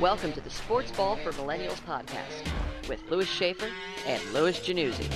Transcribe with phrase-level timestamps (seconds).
[0.00, 3.68] Welcome to the Sports Ball for Millennials podcast with Louis Schaefer
[4.06, 5.08] and Louis Januzzi.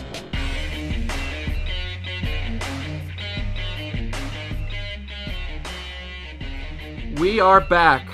[7.19, 8.09] We are back.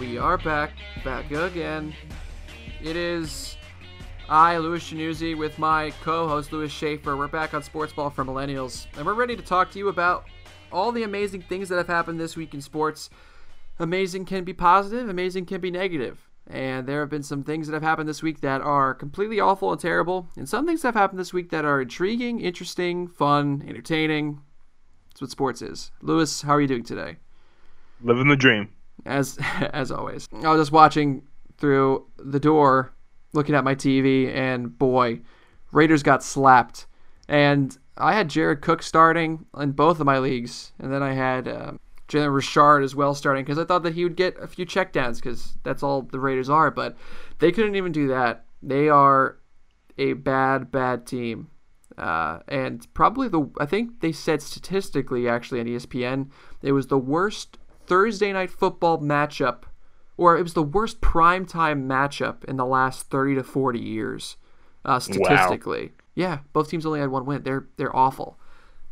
[0.00, 0.72] We are back,
[1.04, 1.94] back again.
[2.82, 3.58] It is
[4.30, 7.14] I, Louis Januzzi, with my co-host Louis Schaefer.
[7.14, 10.24] We're back on Sports Ball for Millennials, and we're ready to talk to you about
[10.72, 13.10] all the amazing things that have happened this week in sports.
[13.80, 16.28] Amazing can be positive, amazing can be negative.
[16.46, 19.72] And there have been some things that have happened this week that are completely awful
[19.72, 23.64] and terrible, and some things that have happened this week that are intriguing, interesting, fun,
[23.66, 24.42] entertaining.
[25.08, 25.92] That's what sports is.
[26.02, 27.16] Louis, how are you doing today?
[28.02, 28.68] Living the dream.
[29.06, 29.38] As
[29.72, 30.28] as always.
[30.32, 31.22] I was just watching
[31.56, 32.92] through the door,
[33.32, 35.20] looking at my TV, and boy,
[35.72, 36.86] Raiders got slapped.
[37.28, 41.48] And I had Jared Cook starting in both of my leagues, and then I had
[41.48, 44.66] um, Jalen Richard as well starting because I thought that he would get a few
[44.66, 46.70] checkdowns because that's all the Raiders are.
[46.70, 46.96] But
[47.38, 48.44] they couldn't even do that.
[48.62, 49.38] They are
[49.96, 51.48] a bad, bad team.
[51.96, 56.30] Uh, and probably the I think they said statistically actually on ESPN
[56.62, 59.64] it was the worst Thursday night football matchup,
[60.16, 64.36] or it was the worst primetime matchup in the last 30 to 40 years,
[64.84, 65.86] uh, statistically.
[65.86, 65.92] Wow.
[66.14, 67.42] Yeah, both teams only had one win.
[67.42, 68.38] They're they're awful.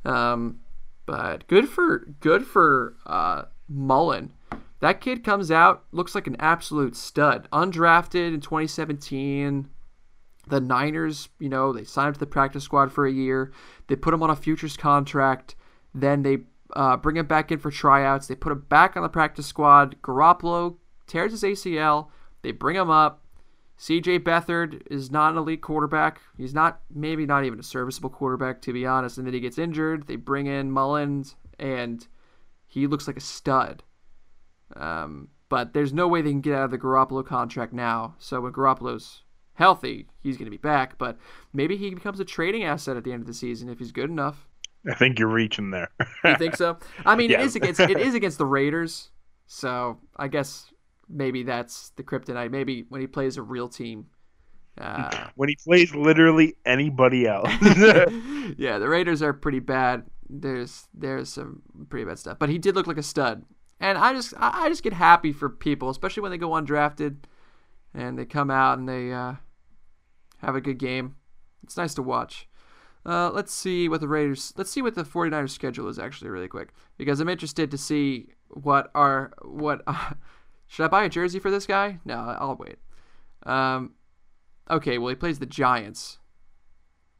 [0.04, 0.60] Um,
[1.08, 4.34] but good for good for uh, Mullen.
[4.80, 7.48] That kid comes out, looks like an absolute stud.
[7.50, 9.70] Undrafted in 2017.
[10.46, 13.52] The Niners, you know, they signed him to the practice squad for a year.
[13.86, 15.56] They put him on a futures contract.
[15.94, 16.40] Then they
[16.74, 18.26] uh, bring him back in for tryouts.
[18.26, 19.96] They put him back on the practice squad.
[20.02, 22.08] Garoppolo tears his ACL.
[22.42, 23.24] They bring him up.
[23.78, 26.20] CJ Beathard is not an elite quarterback.
[26.36, 29.18] He's not, maybe not even a serviceable quarterback, to be honest.
[29.18, 30.06] And then he gets injured.
[30.06, 32.06] They bring in Mullens, and
[32.66, 33.84] he looks like a stud.
[34.74, 38.16] Um, but there's no way they can get out of the Garoppolo contract now.
[38.18, 39.22] So when Garoppolo's
[39.54, 40.98] healthy, he's going to be back.
[40.98, 41.16] But
[41.52, 44.10] maybe he becomes a trading asset at the end of the season if he's good
[44.10, 44.48] enough.
[44.88, 45.90] I think you're reaching there.
[46.24, 46.78] you think so?
[47.06, 47.40] I mean, yeah.
[47.40, 49.10] it is against it is against the Raiders,
[49.46, 50.72] so I guess
[51.08, 52.50] maybe that's the kryptonite.
[52.50, 54.06] Maybe when he plays a real team.
[54.78, 57.50] Uh, when he plays literally anybody else.
[58.56, 60.04] yeah, the Raiders are pretty bad.
[60.28, 63.44] There's there's some pretty bad stuff, but he did look like a stud,
[63.80, 67.16] and I just I just get happy for people, especially when they go undrafted,
[67.94, 69.34] and they come out and they uh,
[70.42, 71.16] have a good game.
[71.62, 72.46] It's nice to watch.
[73.06, 74.52] Uh, let's see what the Raiders.
[74.56, 78.28] Let's see what the 49ers schedule is actually really quick because I'm interested to see
[78.48, 79.82] what our what.
[80.68, 81.98] Should I buy a jersey for this guy?
[82.04, 82.76] No, I'll wait.
[83.44, 83.94] Um,
[84.70, 86.18] okay, well he plays the Giants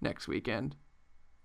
[0.01, 0.77] next weekend.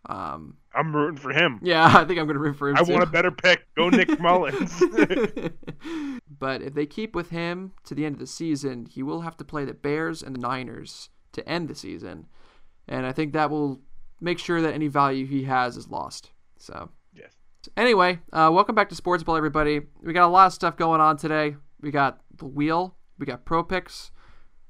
[0.05, 1.59] Um, I'm rooting for him.
[1.63, 2.77] Yeah, I think I'm going to root for him.
[2.77, 2.91] I too.
[2.91, 3.65] want a better pick.
[3.75, 4.83] Go Nick Mullens.
[6.39, 9.37] but if they keep with him to the end of the season, he will have
[9.37, 12.27] to play the Bears and the Niners to end the season,
[12.87, 13.81] and I think that will
[14.19, 16.31] make sure that any value he has is lost.
[16.57, 17.31] So yes.
[17.77, 19.81] Anyway, uh, welcome back to Sports Ball, everybody.
[20.01, 21.55] We got a lot of stuff going on today.
[21.83, 22.95] We got the wheel.
[23.19, 24.11] We got pro picks.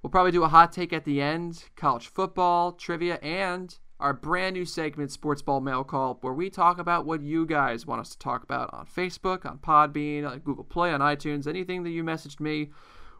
[0.01, 4.55] We'll probably do a hot take at the end, college football, trivia, and our brand
[4.55, 8.09] new segment, Sports Ball Mail Call, where we talk about what you guys want us
[8.09, 12.03] to talk about on Facebook, on Podbean, on Google Play, on iTunes, anything that you
[12.03, 12.71] messaged me,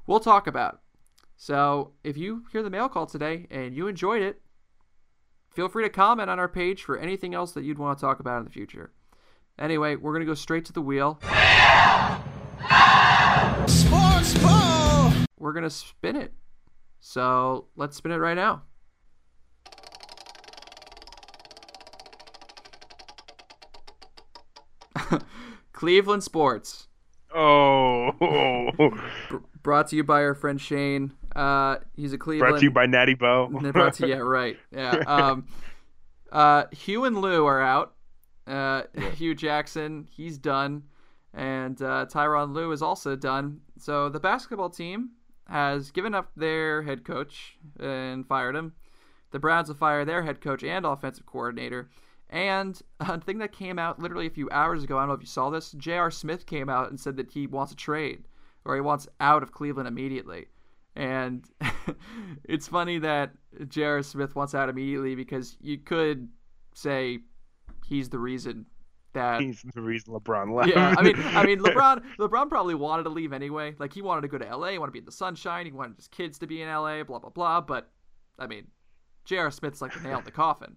[0.08, 0.82] we'll talk about.
[1.38, 4.42] So if you hear the mail call today and you enjoyed it,
[5.52, 8.20] feel free to comment on our page for anything else that you'd want to talk
[8.20, 8.92] about in the future.
[9.58, 11.22] Anyway, we're going to go straight to the wheel.
[13.68, 15.14] Sports ball!
[15.38, 16.34] We're going to spin it.
[17.00, 18.62] So let's spin it right now.
[25.74, 26.88] Cleveland Sports.
[27.36, 28.12] Oh.
[29.30, 31.14] B- brought to you by our friend Shane.
[31.36, 32.52] Uh, he's a Cleveland.
[32.52, 33.48] Brought to you by Natty Bo.
[33.74, 34.58] brought to you, yeah, right.
[34.72, 35.04] Yeah.
[35.08, 35.48] Um,
[36.32, 37.96] uh, Hue and Lue are out.
[38.48, 39.10] Uh, yeah.
[39.12, 40.84] Hue Jackson, he's done
[41.34, 43.62] and uh, Tyronn Lue is also done.
[43.78, 45.12] So the basketball team
[45.48, 48.74] has given up their head coach and fired him.
[49.32, 51.90] The Browns will fire their head coach and offensive coordinator.
[52.30, 55.22] And a thing that came out literally a few hours ago, I don't know if
[55.22, 56.12] you saw this, J.R.
[56.12, 58.26] Smith came out and said that he wants a trade
[58.66, 60.48] or he wants out of Cleveland immediately.
[60.96, 61.44] And
[62.44, 63.32] it's funny that
[63.68, 64.04] J.R.
[64.04, 66.30] Smith wants out immediately because you could
[66.76, 67.20] say
[67.86, 68.68] he's the reason
[69.14, 70.70] that he's the reason LeBron left.
[70.70, 73.76] Yeah, I mean, I mean, LeBron, LeBron probably wanted to leave anyway.
[73.80, 75.72] Like he wanted to go to LA, he wanted to be in the sunshine, he
[75.72, 77.62] wanted his kids to be in LA, blah blah blah.
[77.62, 77.90] But
[78.38, 78.68] I mean,
[79.26, 79.52] J.R.
[79.52, 80.76] Smith's like the nail in the coffin.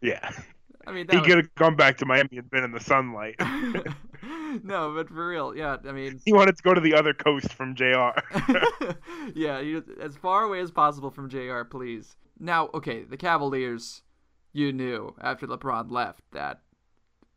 [0.00, 0.30] Yeah.
[0.86, 1.26] I mean, he was...
[1.26, 3.36] could have gone back to Miami and been in the sunlight.
[4.62, 5.78] no, but for real, yeah.
[5.86, 8.14] I mean, He wanted to go to the other coast from J.R.
[9.34, 11.64] yeah, you, as far away as possible from J.R.
[11.64, 12.16] Please.
[12.38, 14.02] Now, okay, the Cavaliers.
[14.52, 16.62] You knew after LeBron left that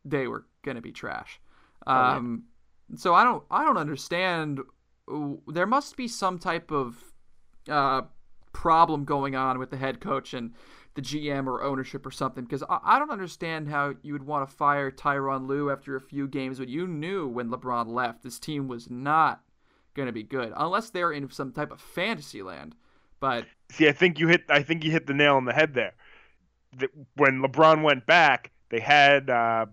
[0.05, 1.39] they were gonna be trash.
[1.87, 2.15] yeah.
[2.15, 2.43] Um,
[2.95, 4.59] so I don't, I don't understand.
[5.47, 7.03] There must be some type of
[7.67, 8.03] uh,
[8.53, 10.53] problem going on with the head coach and
[10.95, 14.47] the GM or ownership or something because I, I don't understand how you would want
[14.47, 18.39] to fire Tyronn Lue after a few games when you knew when LeBron left this
[18.39, 19.41] team was not
[19.93, 22.75] going to be good unless they're in some type of fantasy land.
[23.19, 24.43] But See, I think you hit.
[24.49, 25.93] I think you hit the nail on the head there.
[26.77, 29.65] The, when LeBron went back, they had uh,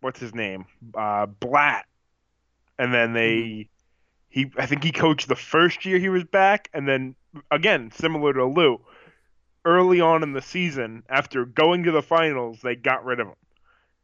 [0.00, 1.86] what's his name, uh, Blatt,
[2.78, 3.68] and then they.
[4.30, 7.16] He, I think he coached the first year he was back, and then
[7.50, 8.80] again, similar to Lue,
[9.64, 13.34] early on in the season, after going to the finals, they got rid of him.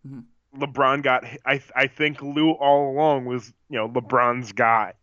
[0.06, 0.24] Mhm.
[0.56, 1.24] LeBron got.
[1.46, 4.94] I I think Lue all along was you know LeBron's guy.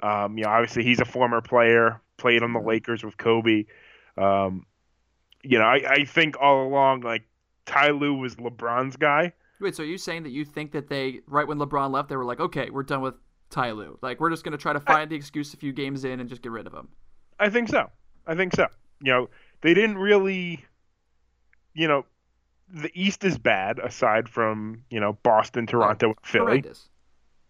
[0.00, 3.66] Um, you know, obviously he's a former player, played on the Lakers with Kobe.
[4.18, 4.66] Um,
[5.42, 7.24] you know, I, I think all along like
[7.66, 9.32] Ty Lue was LeBron's guy.
[9.62, 12.16] Wait, so are you saying that you think that they right when LeBron left they
[12.16, 13.14] were like, okay, we're done with
[13.50, 13.98] Ty Lue.
[14.02, 16.28] Like we're just going to try to find the excuse a few games in and
[16.28, 16.88] just get rid of him.
[17.38, 17.90] I think so.
[18.26, 18.66] I think so.
[19.00, 19.30] You know,
[19.62, 20.64] they didn't really.
[21.74, 22.04] You know,
[22.68, 26.44] the East is bad aside from you know Boston, oh, Toronto, and Philly.
[26.44, 26.88] Horrendous.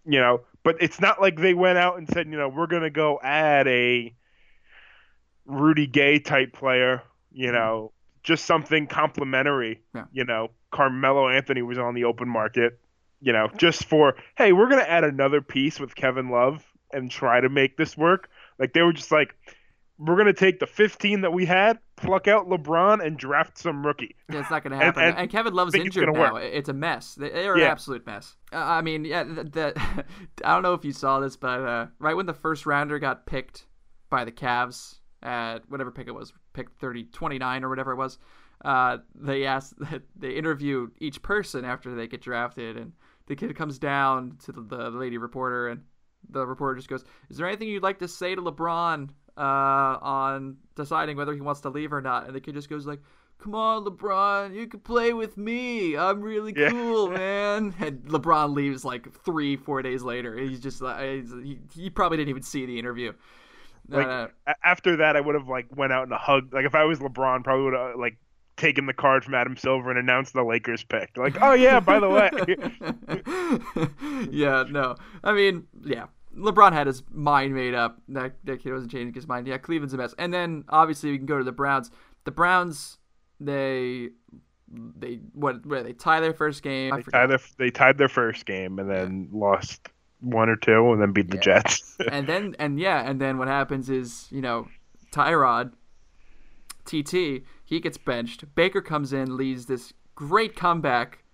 [0.05, 2.83] you know but it's not like they went out and said you know we're going
[2.83, 4.15] to go add a
[5.45, 7.57] rudy gay type player you mm-hmm.
[7.57, 7.93] know
[8.23, 10.05] just something complimentary Yeah.
[10.13, 12.79] you know carmelo anthony was on the open market
[13.21, 17.11] you know just for hey we're going to add another piece with kevin love and
[17.11, 18.29] try to make this work
[18.59, 19.35] like they were just like
[19.99, 23.85] we're going to take the 15 that we had pluck out lebron and draft some
[23.87, 25.03] rookie Yeah, it's not going to happen.
[25.05, 26.35] And, and Kevin Love's think it's injured now.
[26.35, 26.43] work.
[26.43, 27.15] It's a mess.
[27.15, 28.35] They, they are an absolute mess.
[28.53, 29.77] Uh, I mean, yeah, th- that
[30.45, 33.27] I don't know if you saw this, but uh, right when the first rounder got
[33.27, 33.67] picked
[34.11, 38.19] by the Cavs at whatever pick it was, pick 30, 29 or whatever it was,
[38.65, 39.75] uh, they asked,
[40.17, 42.93] they interview each person after they get drafted, and
[43.27, 45.83] the kid comes down to the, the lady reporter, and
[46.31, 50.57] the reporter just goes, "Is there anything you'd like to say to LeBron uh, on
[50.77, 53.01] deciding whether he wants to leave or not?" And the kid just goes like,
[53.39, 55.97] "Come on, LeBron, you can play with me.
[55.97, 56.71] I'm really Yeah.
[56.71, 60.37] cool, man." And LeBron leaves like three, four days later.
[60.37, 63.13] He's just like, he, he probably didn't even see the interview.
[63.89, 66.53] Like, Uh, a- after that, I would have like went out and hugged.
[66.53, 68.17] Like if I was LeBron, probably would have like
[68.57, 71.17] taken the card from Adam Silver and announced the Lakers pick.
[71.17, 72.31] Like, oh yeah, by the way,
[74.31, 74.97] yeah, no.
[75.25, 76.07] I mean, yeah.
[76.37, 78.01] LeBron had his mind made up.
[78.09, 79.47] That, that kid wasn't changing his mind.
[79.47, 80.15] Yeah, Cleveland's a mess.
[80.19, 81.91] And then obviously we can go to the Browns.
[82.25, 82.97] The Browns,
[83.39, 84.11] they
[84.97, 86.95] they what where they tie their first game.
[86.97, 89.89] They tied their they tied their first game and then lost
[90.23, 91.43] one or two and then beat the Yeah.
[91.43, 91.97] Jets.
[92.11, 94.69] and then and yeah, and then what happens is you know
[95.13, 95.73] Tyrod,
[96.85, 98.55] TT, he gets benched.
[98.55, 101.25] Baker comes in, leads this great comeback,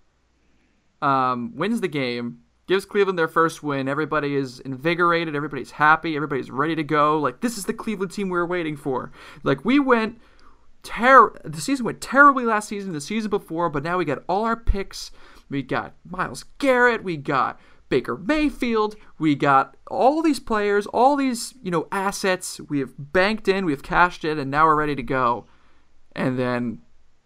[1.01, 3.87] um, wins the game, gives Cleveland their first win.
[3.87, 5.35] Everybody is invigorated.
[5.35, 6.15] Everybody's happy.
[6.15, 7.19] Everybody's ready to go.
[7.19, 9.11] Like this is the Cleveland team we were waiting for.
[9.43, 10.19] Like we went.
[10.81, 14.45] Ter- the season went terribly last season, the season before, but now we got all
[14.45, 15.11] our picks.
[15.49, 17.59] We got Myles Garrett, we got
[17.89, 22.59] Baker Mayfield, we got all these players, all these, you know, assets.
[22.69, 25.45] We have banked in, we have cashed in, and now we're ready to go.
[26.15, 26.79] And then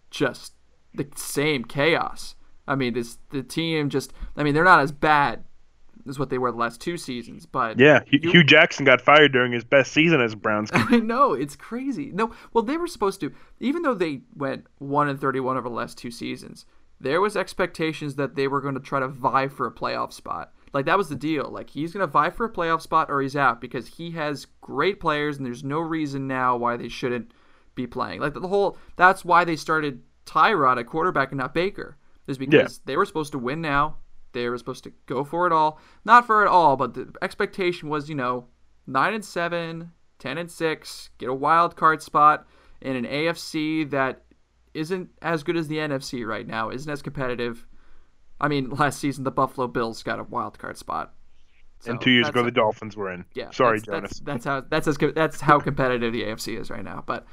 [0.10, 0.54] just
[0.94, 2.36] the same chaos.
[2.68, 5.44] I mean, this the team just I mean, they're not as bad
[6.08, 9.00] as what they were the last two seasons, but yeah, Hue, You- Hue Jackson got
[9.02, 10.70] fired during his best season as Browns.
[10.74, 12.12] I know it's crazy.
[12.14, 15.76] No, well, they were supposed to, even though they went one and thirty-one over the
[15.76, 16.66] last two seasons.
[17.04, 20.54] There was expectations that they were going to try to vie for a playoff spot.
[20.74, 21.50] Like that was the deal.
[21.52, 24.48] Like he's going to vie for a playoff spot or he's out because he has
[24.62, 27.34] great players and there's no reason now why they shouldn't
[27.76, 28.22] be playing.
[28.22, 31.98] Like the whole that's why they started Tyrod at quarterback and not Baker.
[32.26, 33.98] Is because they were supposed to win now.
[34.32, 35.82] They were supposed to go for it all.
[36.06, 38.48] Not for it all, but the expectation was, you know,
[38.88, 42.48] 9 and 7, 10 and 6, get a wild card spot
[42.82, 44.23] in an AFC that
[44.74, 47.68] isn't as good as the NFC right now, isn't as competitive.
[48.40, 51.14] I mean, last season the Buffalo Bills got a wild card spot.
[51.86, 53.26] and two years ago, the Dolphins were in.
[53.34, 54.02] yeah, sorry, that's, Jonas.
[54.02, 57.04] That's, that's how that's as that's how competitive the AFC is right now.
[57.06, 57.26] But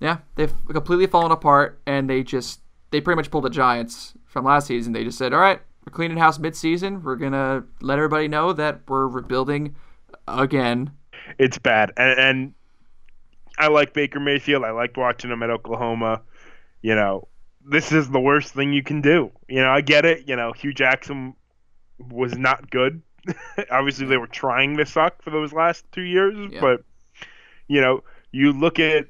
[0.00, 4.44] yeah, they've completely fallen apart, and they just they pretty much pulled the Giants from
[4.44, 4.92] last season.
[4.92, 7.02] They just said, "All right, we're cleaning house mid-season.
[7.02, 9.74] We're gonna let everybody know that we're rebuilding
[10.28, 10.92] again."
[11.38, 11.92] it's bad.
[11.96, 12.54] And, and
[13.58, 14.64] I like Baker Mayfield.
[14.64, 16.22] I liked watching him at Oklahoma.
[16.82, 17.28] You know,
[17.64, 19.30] this is the worst thing you can do.
[19.48, 20.28] You know, I get it.
[20.28, 21.34] You know, Hue Jackson
[21.98, 23.02] was not good.
[23.70, 26.60] Obviously, they were trying to suck for those last two years, Yeah.
[26.60, 26.84] but
[27.68, 29.06] you know, you look at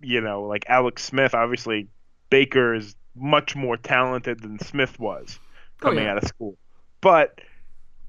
[0.00, 1.34] you know like Alex Smith.
[1.34, 1.88] Obviously,
[2.30, 5.38] Baker is much more talented than Smith was
[5.82, 6.12] Oh, coming yeah.
[6.12, 6.56] out of school,
[7.00, 7.40] but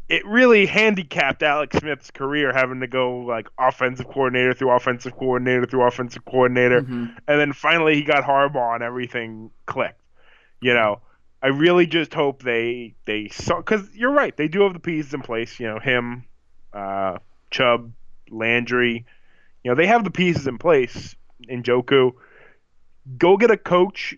[0.10, 5.66] it really handicapped Alex Smith's career having to go like offensive coordinator through offensive coordinator
[5.66, 7.16] through offensive coordinator, Mhm.
[7.28, 10.02] and then finally he got Harbaugh and everything clicked.
[10.62, 11.02] You know,
[11.42, 15.14] I really just hope they they saw because you're right, they do have the pieces
[15.14, 15.60] in place.
[15.60, 16.26] You know, him,
[16.74, 17.18] uh,
[17.52, 17.92] Chubb,
[18.30, 19.06] Landry.
[19.64, 21.16] You know, they have the pieces in place.
[21.50, 22.14] Njoku,
[23.18, 24.16] go get a coach.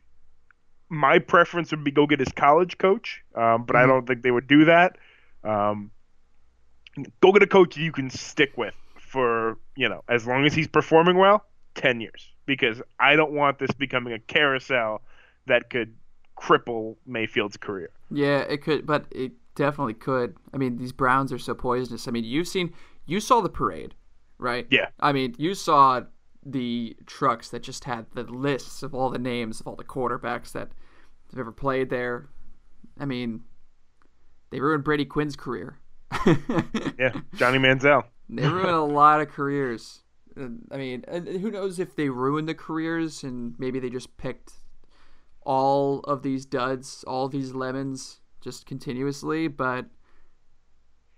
[0.89, 3.87] My preference would be go get his college coach, um, but I Mhm.
[3.87, 4.97] don't think they would do that.
[5.45, 5.91] Um,
[7.21, 10.67] go get a coach you can stick with for you know as long as he's
[10.67, 12.31] performing well, ten years.
[12.45, 15.01] Because I don't want this becoming a carousel
[15.47, 15.95] that could
[16.37, 17.89] cripple Mayfield's career.
[18.11, 20.35] Yeah, it could, but it definitely could.
[20.53, 22.07] I mean, these Browns are so poisonous.
[22.07, 22.73] I mean, you've seen,
[23.05, 23.95] you saw the parade,
[24.37, 24.67] right?
[24.69, 24.87] Yeah.
[24.99, 26.01] I mean, you saw
[26.45, 30.51] the trucks that just had the lists of all the names of all the quarterbacks
[30.51, 30.69] that
[31.31, 32.27] have ever played there.
[32.99, 33.41] I mean,
[34.55, 35.79] they ruined Brady Quinn's career.
[36.97, 38.05] Yeah, Johnny Manziel.
[38.29, 40.03] They ruined a lot of careers.
[40.71, 44.53] I mean, who knows if they ruined the careers and maybe they just picked
[45.41, 49.87] all of these duds, all of these lemons just continuously, but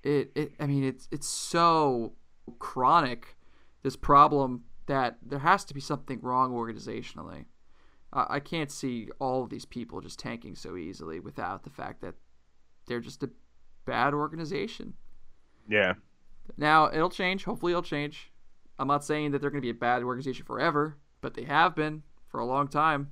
[0.02, 2.14] it, it I mean, it's it's so
[2.58, 3.38] chronic
[3.84, 7.46] this problem that there has to be something wrong organizationally.
[8.12, 12.02] I I can't see all of these people just tanking so easily without the fact
[12.02, 12.16] that
[12.88, 13.30] they're just a
[13.86, 14.94] bad organization.
[15.68, 15.94] Yeah.
[16.58, 17.44] Now it'll change.
[17.44, 18.32] Hopefully, it'll change.
[18.80, 21.76] I'm not saying that they're going to be a bad organization forever, but they have
[21.76, 23.12] been for a long time.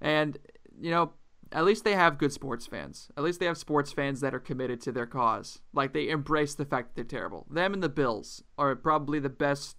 [0.00, 0.38] And
[0.80, 1.12] you know,
[1.52, 3.10] at least they have good sports fans.
[3.16, 5.60] At least they have sports fans that are committed to their cause.
[5.72, 7.46] Like they embrace the fact that they're terrible.
[7.50, 9.76] Them and the Bills are probably the best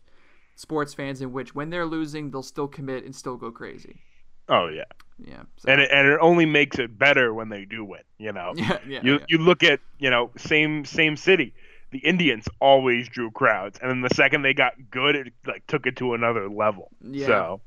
[0.56, 4.02] sports fans in which when they're losing, they'll still commit and still go crazy.
[4.50, 4.84] Oh yeah.
[5.20, 5.44] Yeah.
[5.58, 8.02] So, And it, and it only makes it better when they do win.
[8.18, 8.54] You know.
[8.56, 9.26] yeah, yeah, you yeah.
[9.28, 11.54] you look at you know same same city.
[11.92, 15.86] The Indians always drew crowds, and then the second they got good, it like took
[15.86, 16.90] it to another level.
[17.02, 17.28] Yeah.
[17.28, 17.62] So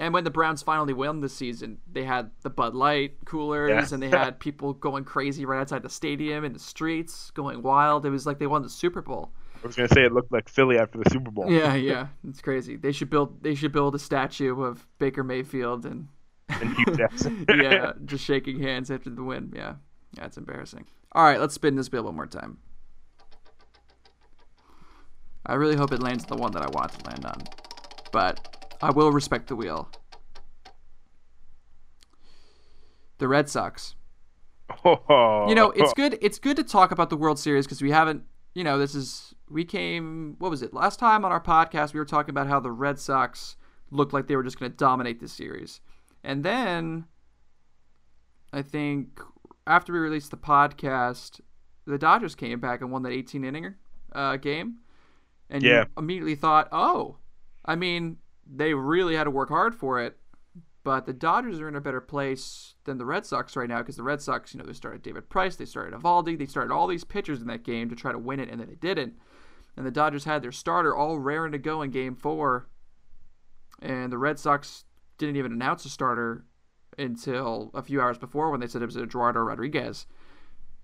[0.00, 3.94] And when the Browns finally won this season, they had the Bud Light coolers Yeah.
[3.94, 8.06] and they had people going crazy right outside the stadium in the streets, going wild.
[8.06, 9.32] It was like they won the Super Bowl.
[9.62, 11.50] I was gonna say it looked like Philly after the Super Bowl.
[11.50, 12.76] Yeah, yeah, it's crazy.
[12.76, 16.08] They should build they should build a statue of Baker Mayfield and
[16.48, 17.44] And Hue Jackson.
[17.48, 19.52] yeah, just shaking hands after the win.
[19.54, 19.74] Yeah,
[20.16, 20.86] yeah, it's embarrassing.
[21.12, 22.58] All right, let's spin this bill one more time.
[25.46, 27.42] I really hope it lands the one that I want to land on,
[28.12, 29.88] but I will respect the wheel.
[33.18, 33.94] The Red Sox.
[34.84, 35.46] Oh.
[35.48, 36.18] You know, it's good.
[36.20, 38.22] It's good to talk about the World Series because we haven't.
[38.54, 40.36] You know, this is we came.
[40.38, 41.94] What was it last time on our podcast?
[41.94, 43.56] We were talking about how the Red Sox
[43.90, 45.80] looked like they were just going to dominate this series,
[46.24, 47.06] and then
[48.52, 49.20] I think
[49.66, 51.40] after we released the podcast,
[51.86, 53.74] the Dodgers came back and won that 18 inning
[54.12, 54.78] uh, game,
[55.50, 55.80] and Yeah.
[55.80, 57.16] you immediately thought, oh,
[57.64, 60.18] I mean, they really had to work hard for it.
[60.84, 63.96] But the Dodgers are in a better place than the Red Sox right now because
[63.96, 66.86] the Red Sox, you know, they started David Price, they started Eovaldi, they started all
[66.86, 69.14] these pitchers in that game to try to win it, and then they didn't.
[69.76, 72.68] And the Dodgers had their starter all raring to go in Game Four,
[73.82, 74.84] and the Red Sox
[75.18, 76.44] didn't even announce a starter
[76.98, 80.06] until a few hours before when they said it was Eduardo Rodriguez.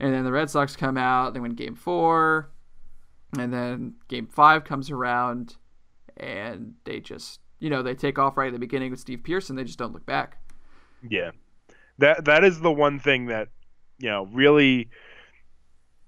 [0.01, 2.51] And then the Red Sox come out, they win Game Four,
[3.39, 5.57] and then Game Five comes around,
[6.17, 9.49] and they just, you know, they take off right at the beginning with Steve Pearce.
[9.49, 10.39] They just don't look back.
[11.09, 11.31] Yeah,
[11.99, 13.49] that that is the one thing that
[13.99, 14.91] you know really.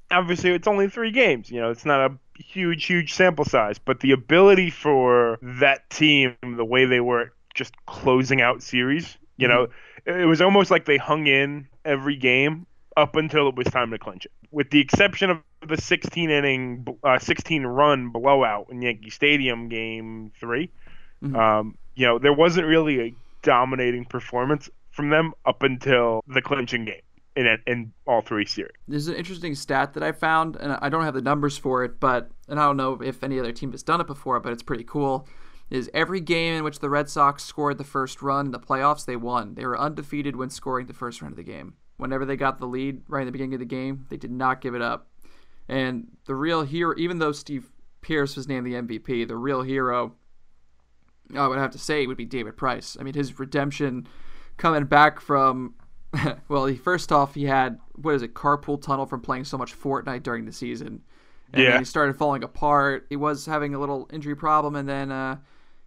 [0.08, 1.50] Obviously, it's only three games.
[1.50, 6.36] You know, it's not a huge, huge sample size, but the ability for that team,
[6.42, 9.66] the way they were just closing out series, you know,
[10.04, 13.98] it was almost like they hung in every game up until it was time to
[13.98, 14.32] clinch it.
[14.52, 20.30] With the exception of the 16 inning, uh, 16 run blowout in Yankee Stadium, Game
[20.38, 20.70] 3
[21.22, 21.34] Mhm.
[21.34, 26.84] um, you know, there wasn't really a dominating performance from them up until the clinching
[26.84, 27.00] game
[27.34, 28.72] in in all three series.
[28.88, 31.98] There's an interesting stat that I found, and I don't have the numbers for it,
[32.00, 34.62] but and I don't know if any other team has done it before, but it's
[34.62, 35.26] pretty cool.
[35.68, 39.04] Is every game in which the Red Sox scored the first run in the playoffs,
[39.04, 39.54] they won.
[39.54, 41.74] They were undefeated when scoring the first run of the game.
[41.96, 44.60] Whenever they got the lead right in the beginning of the game, they did not
[44.60, 45.08] give it up.
[45.68, 50.14] And the real hero, even though Steve Pearce was named the MVP, the real hero,
[51.34, 52.96] I would have to say, would be David Price.
[53.00, 54.06] I mean, his redemption
[54.58, 55.74] coming back from
[56.48, 59.76] well, he first off he had what is it carpal tunnel from playing so much
[59.76, 61.02] Fortnite during the season.
[61.52, 61.78] And Yeah.
[61.78, 63.06] he started falling apart.
[63.08, 65.38] He was having a little injury problem, and then uh,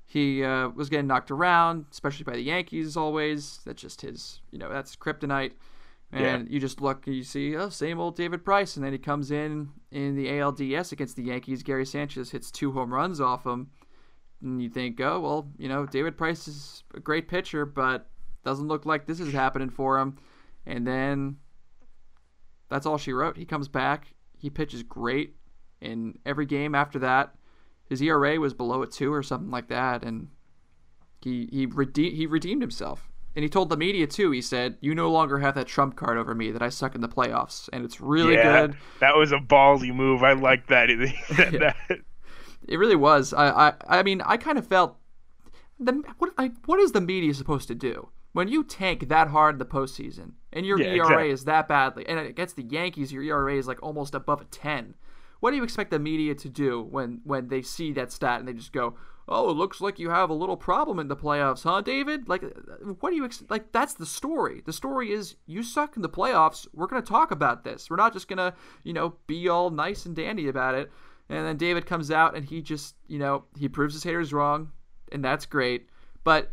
[0.09, 2.97] he uh, was getting knocked around, especially by the Yankees.
[2.97, 5.51] Always, that's just his, you know, that's kryptonite.
[6.11, 8.97] And you just look, and you see, oh, same old David Price, and then he
[8.97, 11.61] comes in in the ALDS against the Yankees.
[11.61, 13.69] Gary Sanchez hits two home runs off him,
[14.41, 18.09] and you think, oh, well, you know, David Price is a great pitcher, but
[18.43, 20.17] doesn't look like this is happening for him.
[20.65, 21.37] And then
[22.67, 23.37] that's all she wrote.
[23.37, 25.35] He comes back, he pitches great
[25.81, 27.35] in every game after that.
[27.89, 30.29] His ERA was below a two or something like that, and
[31.21, 33.09] he he rede- he redeemed himself.
[33.35, 34.31] And he told the media too.
[34.31, 37.01] He said, "You no longer have that trump card over me that I suck in
[37.01, 40.23] the playoffs, and it's really yeah, good." that was a ballsy move.
[40.23, 40.89] I like that.
[41.37, 41.49] Yeah.
[41.59, 41.75] that.
[42.67, 43.33] It really was.
[43.33, 44.97] I I, I mean, I kind of felt
[45.79, 49.55] the what I, what is the media supposed to do when you tank that hard
[49.55, 51.29] in the postseason and your Yeah, ERA exactly.
[51.31, 54.95] is that badly, and against the Yankees, your ERA is like almost above a ten.
[55.39, 58.47] What do you expect the media to do when when they see that stat and
[58.47, 58.95] they just go,
[59.27, 62.43] "Oh, it looks like you have a little problem in the playoffs, huh, David?" Like,
[62.99, 63.71] what do you ex- like?
[63.71, 64.61] That's the story.
[64.65, 66.67] The story is you suck in the playoffs.
[66.73, 67.89] We're gonna talk about this.
[67.89, 68.53] We're not just gonna,
[68.83, 70.91] you know, be all nice and dandy about it.
[71.29, 74.71] And then David comes out and he just, you know, he proves his haters wrong,
[75.11, 75.87] and that's great.
[76.23, 76.51] But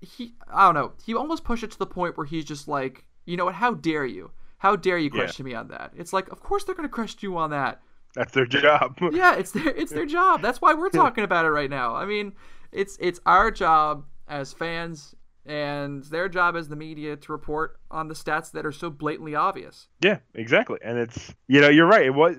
[0.00, 3.04] he, I don't know, he almost pushed it to the point where he's just like,
[3.24, 3.54] you know what?
[3.54, 4.30] How dare you?
[4.58, 5.22] How dare you Yeah.
[5.22, 5.92] question me on that?
[5.96, 7.80] It's like, of course they're gonna question you on that.
[8.14, 8.98] That's their job.
[9.12, 10.42] Yeah, it's their it's their job.
[10.42, 11.94] That's why we're talking about it right now.
[11.94, 12.32] I mean,
[12.72, 15.14] it's it's our job as fans
[15.46, 19.34] and their job as the media to report on the stats that are so blatantly
[19.34, 19.88] obvious.
[20.02, 20.78] Yeah, exactly.
[20.84, 22.06] And it's you know, you're right.
[22.06, 22.36] It was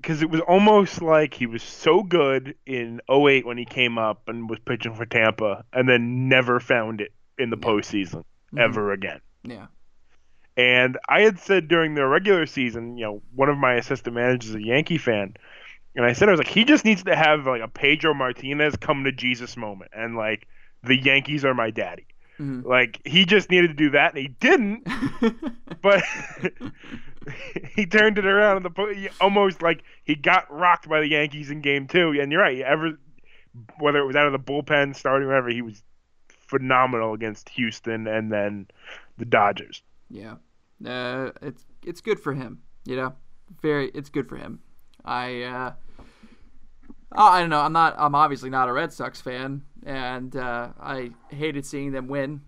[0.00, 4.28] because it was almost like he was so good in 08 when he came up
[4.28, 8.58] and was pitching for Tampa and then never found it in the postseason Mm-hmm.
[8.60, 9.20] ever again.
[9.42, 9.66] Yeah.
[10.56, 14.50] And I had said during the regular season, you know, one of my assistant managers
[14.50, 15.34] is a Yankee fan,
[15.94, 18.76] and I said I was like, he just needs to have like a Pedro Martinez
[18.76, 20.46] come to Jesus moment, and like
[20.82, 22.06] the Yankees are my daddy.
[22.38, 22.64] Mhm.
[22.64, 24.86] Like he just needed to do that, and he didn't.
[25.82, 26.02] but
[27.74, 31.60] he turned it around in the almost like he got rocked by the Yankees in
[31.60, 32.18] Game Two.
[32.20, 32.98] And you're right, ever
[33.78, 35.82] whether it was out of the bullpen, starting, whatever, he was
[36.28, 38.68] phenomenal against Houston and then
[39.16, 39.82] the Dodgers.
[40.10, 40.36] Yeah,
[40.84, 42.62] uh, it's it's good for him.
[42.84, 43.14] You know,
[43.62, 44.60] very it's good for him.
[45.04, 45.72] I uh,
[47.12, 47.60] I don't know.
[47.60, 47.94] I'm not.
[47.98, 52.42] I'm obviously not a Red Sox fan, and uh, I hated seeing them win.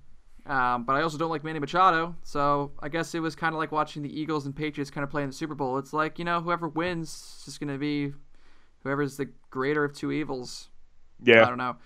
[0.47, 3.59] Um, but I also don't like Manny Machado, so I guess it was kind of
[3.59, 5.77] like watching the Eagles and Patriots kind of play in the Super Bowl.
[5.79, 8.14] It's like you know, whoever wins is just gonna be
[8.83, 10.71] whoever's the greater of two evils.
[11.23, 11.45] Yeah.
[11.45, 11.77] I don't know.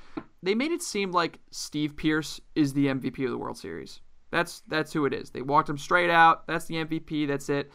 [0.42, 4.00] They made it seem like Steve Pearce is the MVP of the World Series.
[4.32, 5.30] That's that's who it is.
[5.30, 6.46] They walked him straight out.
[6.48, 7.28] That's the MVP.
[7.28, 7.70] That's it.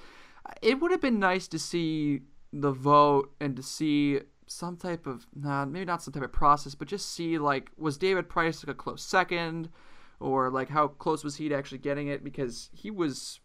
[0.62, 5.28] It would have been nice to see the vote and to see some type of
[5.36, 8.74] nah, maybe not some type of process, but just see like was David Price like
[8.74, 9.70] a close second,
[10.20, 12.24] or like how close was he to actually getting it?
[12.24, 13.39] Because he was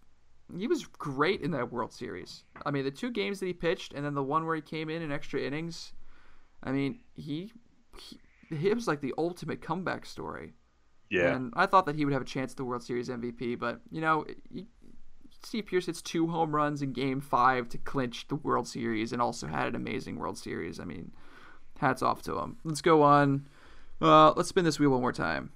[0.57, 2.45] he was great in that World Series.
[2.65, 4.89] I mean, the two games that he pitched, and then the one where he came
[4.89, 5.93] in in extra innings.
[6.63, 7.53] I mean, he,
[7.99, 8.19] he
[8.51, 10.55] it was like the ultimate comeback story.
[11.13, 13.59] Yeah, And I thought that he would have a chance at the World Series MVP,
[13.59, 14.67] but you know, he,
[15.45, 19.21] Steve Pearce hits two home runs in Game Five to clinch the World Series, and
[19.21, 20.81] also had an amazing World Series.
[20.81, 21.13] I mean,
[21.79, 22.57] hats off to him.
[22.65, 23.47] Let's go on.
[24.01, 25.51] Uh, let's spin this wheel one more time.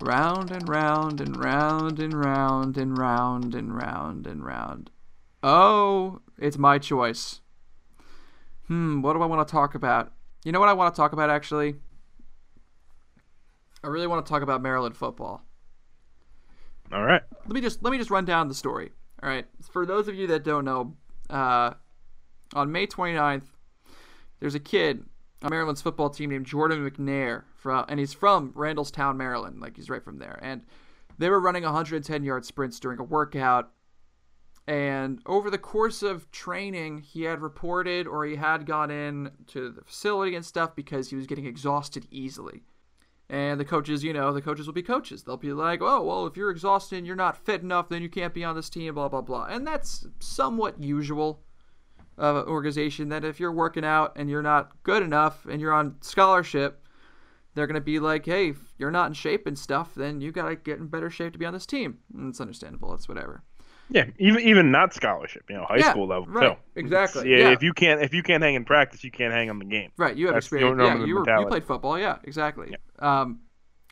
[0.00, 4.90] Round and round and round and round and round and round and round.
[5.42, 7.40] Oh, it's my choice.
[8.68, 10.12] Hmm, what do I want to talk about?
[10.44, 11.74] You know what I want to talk about actually?
[13.82, 15.42] I really want to talk about Maryland football.
[16.92, 17.22] all right.
[17.46, 18.90] Let me just let me just run down the story.
[19.22, 19.46] All right.
[19.70, 20.96] For those of you that don't know,
[21.30, 21.74] uh,
[22.54, 23.44] on May 29th,
[24.40, 25.04] there's a kid
[25.42, 29.60] on Maryland's football team named Jordan McNair from and he's from Randallstown, Maryland.
[29.60, 30.38] Like he's right from there.
[30.42, 30.62] And
[31.18, 33.70] they were running 110 yard sprints during a workout.
[34.68, 39.70] And over the course of training, he had reported or he had gone in to
[39.70, 42.64] the facility and stuff because he was getting exhausted easily.
[43.30, 45.22] And the coaches, you know, the coaches will be coaches.
[45.22, 48.10] They'll be like, oh, well, if you're exhausted and you're not fit enough, then you
[48.10, 49.46] can't be on this team, blah, blah, blah.
[49.46, 51.42] And that's somewhat usual
[52.18, 55.72] of an organization that if you're working out and you're not good enough and you're
[55.72, 56.84] on scholarship,
[57.54, 60.30] they're going to be like, hey, if you're not in shape and stuff, then you
[60.30, 62.00] got to get in better shape to be on this team.
[62.14, 62.92] And it's understandable.
[62.92, 63.44] It's whatever.
[63.90, 66.26] Yeah, even even not scholarship, you know, high Yeah, school level.
[66.26, 66.80] right, too.
[66.80, 67.50] exactly, yeah.
[67.50, 69.90] if you can't if you can't hang in practice, you can't hang on the game.
[69.96, 70.78] Right, you have That's experience.
[70.78, 71.98] Yeah, you, were, you played football.
[71.98, 72.76] Yeah, exactly.
[72.98, 73.40] Um,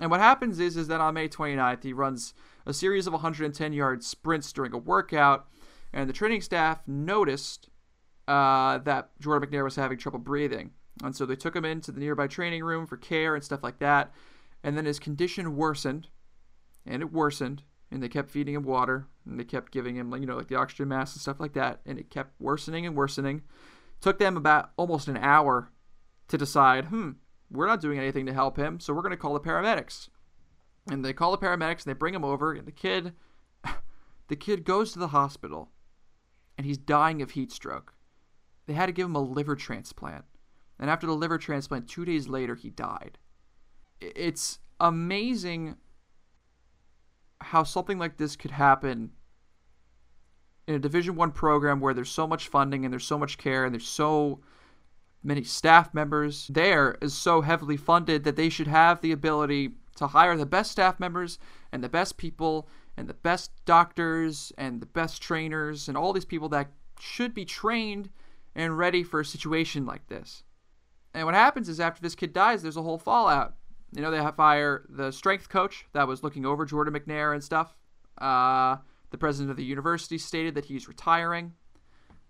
[0.00, 2.34] and what happens is is that on May 29th, he runs
[2.66, 5.46] a series of 110 yard sprints during a workout,
[5.92, 7.70] and the training staff noticed
[8.28, 10.72] uh, that Jordan McNair was having trouble breathing.
[11.02, 13.78] And so they took him into the nearby training room for care and stuff like
[13.80, 14.12] that.
[14.62, 16.08] And then his condition worsened,
[16.86, 20.26] and it worsened, and they kept feeding him water, and they kept giving him, you
[20.26, 23.42] know, like the oxygen mask and stuff like that, and it kept worsening and worsening.
[24.00, 25.72] Took them about almost an hour
[26.28, 27.12] to decide, hmm,
[27.50, 30.08] we're not doing anything to help him, so we're going to call the paramedics.
[30.90, 33.14] And they call the paramedics, and they bring him over, and the kid,
[34.28, 35.70] the kid goes to the hospital,
[36.56, 37.94] and he's dying of heat stroke.
[38.66, 40.24] They had to give him a liver transplant.
[40.78, 43.18] And after the liver transplant, two days later, he died.
[44.00, 45.76] It's amazing
[47.40, 49.12] how something like this could happen
[50.66, 53.64] in a division one program where there's so much funding and there's so much care
[53.64, 54.40] and there's so
[55.22, 60.06] many staff members there is so heavily funded that they should have the ability to
[60.08, 61.38] hire the best staff members
[61.72, 66.24] and the best people and the best doctors and the best trainers and all these
[66.24, 68.10] people that should be trained
[68.54, 70.42] and ready for a situation like this.
[71.12, 73.54] And what happens is after this kid dies, there's a whole fallout.
[73.94, 77.42] You know, they have fire the strength coach that was looking over Jordan McNair and
[77.42, 77.74] stuff.
[78.18, 78.76] Uh,
[79.10, 81.54] the president of the university stated that he's retiring.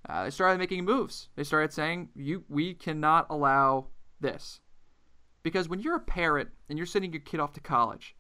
[0.08, 1.28] Uh, they started making moves.
[1.34, 3.88] They started saying, "You, we cannot allow
[4.20, 4.60] this,"
[5.42, 8.14] because when you're a parent and you're sending your kid off to college,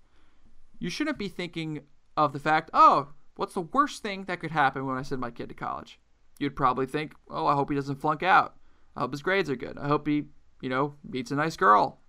[0.78, 1.82] you shouldn't be thinking
[2.16, 5.30] of the fact, "Oh, what's the worst thing that could happen when I send my
[5.30, 6.00] kid to college?"
[6.38, 8.56] You'd probably think, "Oh, I hope he doesn't flunk out.
[8.96, 9.78] I hope his grades are good.
[9.78, 10.24] I hope he,
[10.60, 12.00] you know, meets a nice girl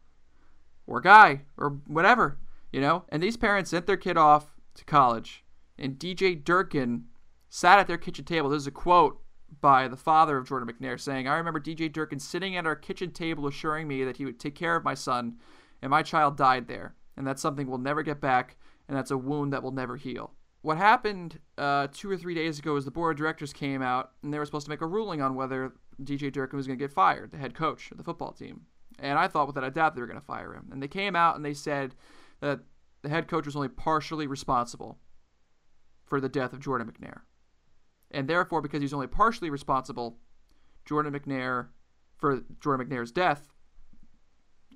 [0.86, 2.40] or guy or whatever,
[2.72, 5.44] you know." And these parents sent their kid off to college,
[5.78, 7.06] and DJ Durkin
[7.50, 8.50] sat at their kitchen table.
[8.50, 9.22] This is a quote
[9.62, 13.12] by the father of Jordan McNair saying, I remember DJ Durkin sitting at our kitchen
[13.12, 15.38] table assuring me that he would take care of my son,
[15.82, 16.96] and my child died there.
[17.16, 20.34] And that's something we'll never get back, and that's a wound that will never heal.
[20.62, 24.12] What happened uh, two or three days ago is the board of directors came out,
[24.22, 26.84] and they were supposed to make a ruling on whether DJ Durkin was going to
[26.84, 28.62] get fired, the head coach of the football team.
[29.00, 30.70] And I thought without a doubt they were going to fire him.
[30.72, 31.96] And they came out and they said
[32.42, 32.60] that
[33.04, 34.98] the head coach was only partially responsible
[36.08, 37.22] for the death of Jordan McNair
[38.12, 40.18] and therefore, because he's only partially responsible,
[40.86, 41.68] Jordan McNair
[42.18, 43.54] for Jordan McNair's death,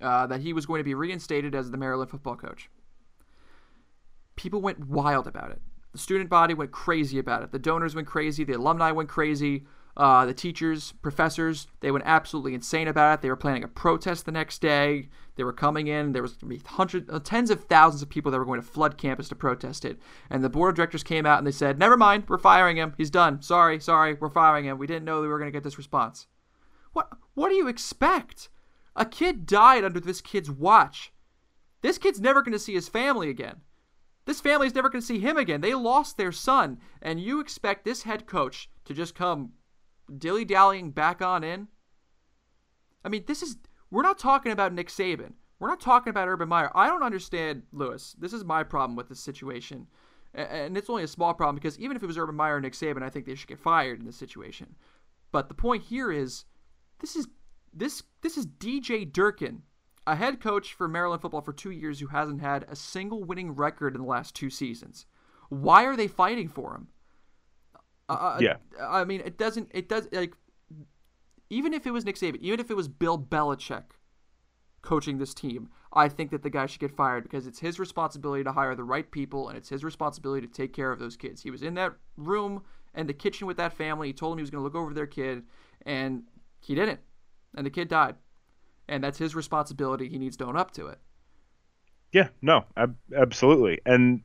[0.02, 2.70] uh, that he was going to be reinstated as the Maryland football coach.
[4.36, 5.62] People went wild about it.
[5.94, 7.52] The student body went crazy about it.
[7.52, 8.44] The donors went crazy.
[8.44, 9.66] The alumni went crazy.
[9.98, 13.22] Uh, the teachers, professors, they went absolutely insane about it.
[13.22, 15.10] They were planning a protest the next day.
[15.36, 16.14] They were coming in.
[16.14, 18.62] There was going to be hundreds, uh, tens of thousands of people that were going
[18.62, 20.00] to flood campus to protest it.
[20.30, 22.94] And the board of directors came out and they said, "Never mind, we're firing him.
[22.98, 23.42] He's done.
[23.42, 24.78] Sorry, sorry, we're firing him.
[24.78, 26.28] We didn't know we were going to get this response."
[26.94, 27.10] What?
[27.34, 28.50] What do you expect?
[28.96, 31.14] A kid died under this kid's watch.
[31.82, 33.62] This kid's never going to see his family again.
[34.26, 35.62] This family's never going to see him again.
[35.62, 39.54] They lost their son, and you expect this head coach to just come
[40.18, 41.68] dilly dallying back on in.
[43.04, 43.58] I mean, this is
[43.90, 45.34] we're not talking about Nick Saban.
[45.60, 46.72] We're not talking about Urban Meyer.
[46.74, 48.16] I don't understand, Louis.
[48.18, 49.88] This is my problem with this situation.
[50.34, 52.74] And it's only a small problem because even if it was Urban Meyer or Nick
[52.74, 54.76] Saban, I think they should get fired in this situation.
[55.32, 56.46] But the point here is
[57.00, 57.28] this is
[57.74, 59.64] this this is DJ Durkin,
[60.08, 63.52] a head coach for Maryland football for 2 years who hasn't had a single winning
[63.52, 65.06] record in the last 2 seasons.
[65.50, 66.88] Why are they fighting for him?
[68.12, 68.56] Uh, yeah.
[68.82, 69.70] I mean, it doesn't.
[69.74, 70.34] It does like
[71.50, 73.84] even if it was Nick Saban, even if it was Bill Belichick
[74.82, 78.44] coaching this team, I think that the guy should get fired because it's his responsibility
[78.44, 81.44] to hire the right people and it's his responsibility to take care of those kids.
[81.44, 84.08] He was in that room and the kitchen with that family.
[84.08, 85.44] He told him he was going to look over their kid,
[85.86, 86.24] and
[86.60, 87.00] he didn't,
[87.56, 88.16] and the kid died,
[88.88, 90.10] and that's his responsibility.
[90.10, 91.00] He needs to own up to it.
[92.12, 93.80] Yeah, no, ab- absolutely.
[93.86, 94.22] And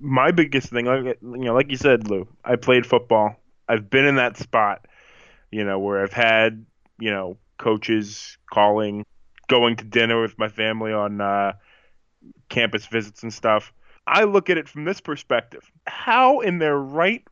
[0.00, 3.36] my biggest thing, like you know, like you said, Lou, I played football.
[3.68, 4.86] I've been in that spot,
[5.50, 6.64] you know, where I've had
[6.98, 9.04] you know coaches calling,
[9.48, 11.54] going to dinner with my family on uh,
[12.48, 13.72] campus visits and stuff.
[14.06, 17.24] I look at it from this perspective: how in their right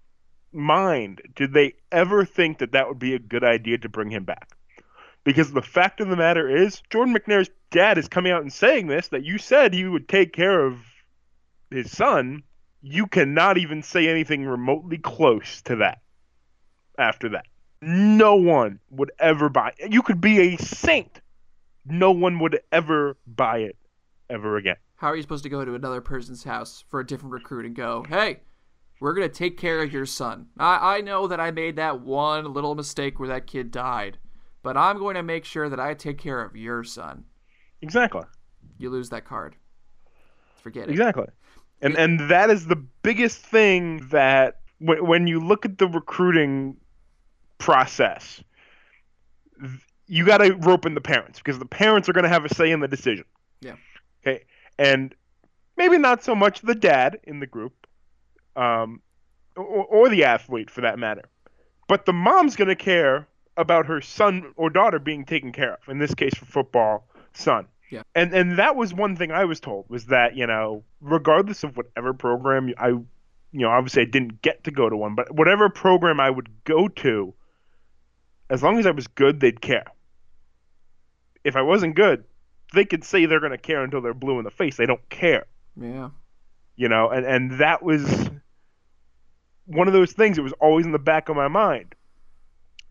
[0.52, 4.24] mind did they ever think that that would be a good idea to bring him
[4.24, 4.56] back?
[5.24, 8.86] Because the fact of the matter is, Jordan McNair's dad is coming out and saying
[8.86, 10.78] this that you said he would take care of
[11.70, 12.42] his son
[12.82, 15.98] you cannot even say anything remotely close to that
[16.98, 17.46] after that.
[17.82, 19.92] No one would ever buy it.
[19.92, 21.20] You could be a saint.
[21.84, 23.76] No one would ever buy it
[24.28, 24.76] ever again.
[24.96, 27.76] How are you supposed to go to another person's house for a different recruit and
[27.76, 28.40] go, hey,
[29.00, 30.46] we're going to take care of your son?
[30.58, 34.18] I, I know that I made that one little mistake where that kid died,
[34.62, 37.24] but I'm going to make sure that I take care of your son.
[37.82, 38.22] Exactly.
[38.78, 39.56] You lose that card.
[40.62, 40.92] Forget it.
[40.92, 41.26] Exactly.
[41.82, 46.76] And and that is the biggest thing that when when you look at the recruiting
[47.58, 48.42] process,
[50.06, 52.54] you got to rope in the parents because the parents are going to have a
[52.54, 53.24] say in the decision.
[53.60, 53.74] Yeah.
[54.22, 54.44] Okay.
[54.78, 55.14] And
[55.76, 57.86] maybe not so much the dad in the group,
[58.54, 59.00] um,
[59.56, 61.28] or, or the athlete for that matter,
[61.88, 65.88] but the mom's going to care about her son or daughter being taken care of.
[65.88, 67.66] In this case, for football, son.
[67.90, 68.02] Yeah.
[68.14, 71.76] And and that was one thing I was told was that you know regardless of
[71.76, 73.06] whatever program I, you
[73.52, 76.88] know, obviously I didn't get to go to one, but whatever program I would go
[76.88, 77.32] to,
[78.50, 79.86] as long as I was good, they'd care.
[81.44, 82.24] If I wasn't good,
[82.74, 84.76] they could say they're going to care until they're blue in the face.
[84.76, 85.46] They don't care
[85.80, 86.10] Yeah.
[86.74, 88.30] you know and and that was
[89.66, 91.94] one of those things that was always in the back of my mind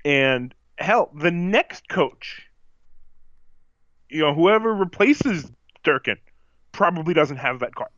[0.04, 2.48] and hell the next coach
[4.10, 5.50] you know whoever replaces
[5.84, 6.18] Durkin
[6.72, 7.90] probably doesn't have that card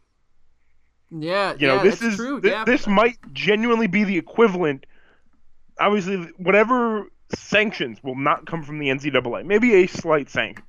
[1.11, 1.55] Yeah.
[1.57, 2.41] you know yeah, this is true.
[2.41, 2.65] thi- yeah.
[2.65, 4.85] this might genuinely be the equivalent
[5.79, 10.65] obviously whatever sanctions will not come from the NCAA maybe a slight sanction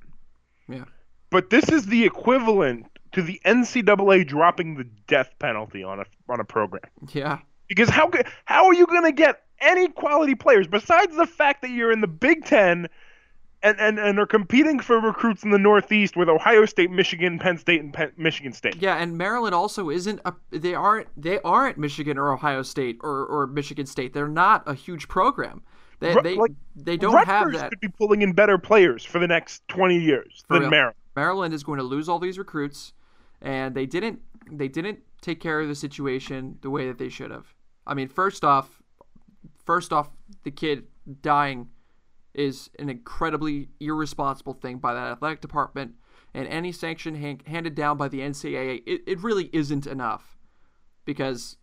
[0.67, 0.85] Yeah.
[1.29, 6.39] but this is the equivalent to the NCAA dropping the death penalty on a on
[6.39, 7.39] a program Yeah.
[7.67, 8.09] because how
[8.45, 11.99] how are you going to get any quality players besides the fact that you're in
[12.01, 12.87] the Big Ten
[13.61, 17.57] and, and, and are competing for recruits in the Northeast with Ohio State, Michigan, Penn
[17.57, 18.77] State, and Penn, Michigan State?
[18.79, 23.25] Yeah, and Maryland also isn't a they aren't they aren't Michigan or Ohio State or,
[23.25, 24.13] or Michigan State.
[24.13, 25.61] They're not a huge program.
[25.99, 27.69] They they, like, they don't Rutgers have that.
[27.71, 30.69] could be pulling in better players for the next 20 years For than real.
[30.71, 30.95] Maryland.
[31.15, 32.93] Maryland is going to lose all these recruits,
[33.41, 37.31] and they didn't they didn't take care of the situation the way that they should
[37.31, 37.53] have.
[37.85, 38.81] I mean, first off,
[39.65, 40.09] first off,
[40.43, 40.85] the kid
[41.21, 41.67] dying
[42.39, 45.95] is an incredibly irresponsible thing by that athletic department,
[46.33, 50.37] and any sanction han- handed down by the NCAA, it, it really isn't enough,
[51.03, 51.57] because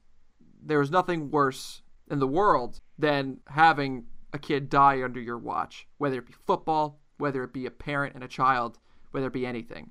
[0.62, 5.88] there is nothing worse in the world than having a kid die under your watch,
[5.96, 8.78] whether it be football, whether it be a parent and a child,
[9.12, 9.90] whether it be anything.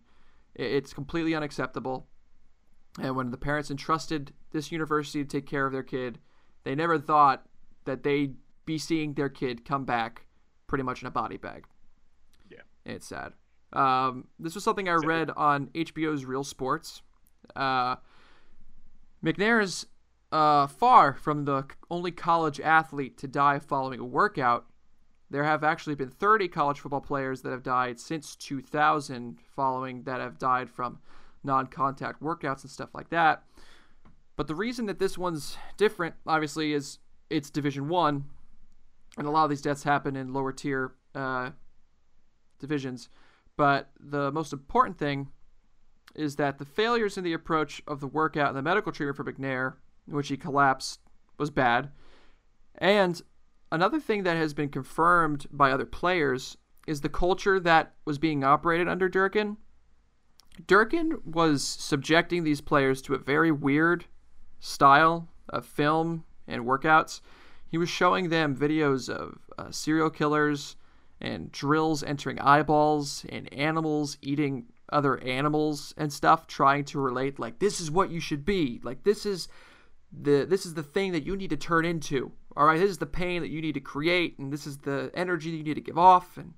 [0.54, 2.08] It's completely unacceptable.
[3.02, 6.20] And when the parents entrusted this university to take care of their kid,
[6.64, 7.48] they never thought
[7.86, 10.26] that they'd be seeing their kid come back
[10.76, 11.64] pretty much in a body bag.
[12.52, 12.58] Yeah.
[12.86, 13.32] It's sad.
[13.72, 17.02] Um, this was something I read on HBO's Real Sports.
[17.56, 17.96] Uh,
[19.24, 19.86] McNair is
[20.34, 24.66] uh, far from the only college athlete to die following a workout.
[25.30, 30.20] There have actually been 30 college football players that have died since 2000 following that
[30.20, 31.00] have died from
[31.46, 33.44] non contact workouts and stuff like that.
[34.36, 38.26] But the reason that this one's different, obviously, is it's Division One,
[39.18, 41.52] and a lot of these deaths happen in lower tier uh,
[42.60, 43.10] divisions.
[43.58, 45.30] But the most important thing
[46.14, 49.24] is that the failures in the approach of the workout and the medical treatment for
[49.24, 49.74] McNair,
[50.08, 51.00] in which he collapsed,
[51.38, 51.90] was bad.
[52.78, 53.22] And
[53.72, 58.44] another thing that has been confirmed by other players is the culture that was being
[58.44, 59.58] operated under Durkin.
[60.68, 64.06] Durkin was subjecting these players to a very weird
[64.60, 67.22] style of film and workouts.
[67.70, 70.76] He was showing them videos of uh, serial killers
[71.20, 77.60] and drills entering eyeballs and animals eating other animals and stuff trying to relate like
[77.60, 78.80] this is what you should be.
[78.84, 79.48] Like this is
[80.12, 82.32] the this is the thing that you need to turn into.
[82.56, 82.80] All right?
[82.80, 85.58] This is the pain that you need to create and this is the energy that
[85.58, 86.38] you need to give off.
[86.38, 86.54] And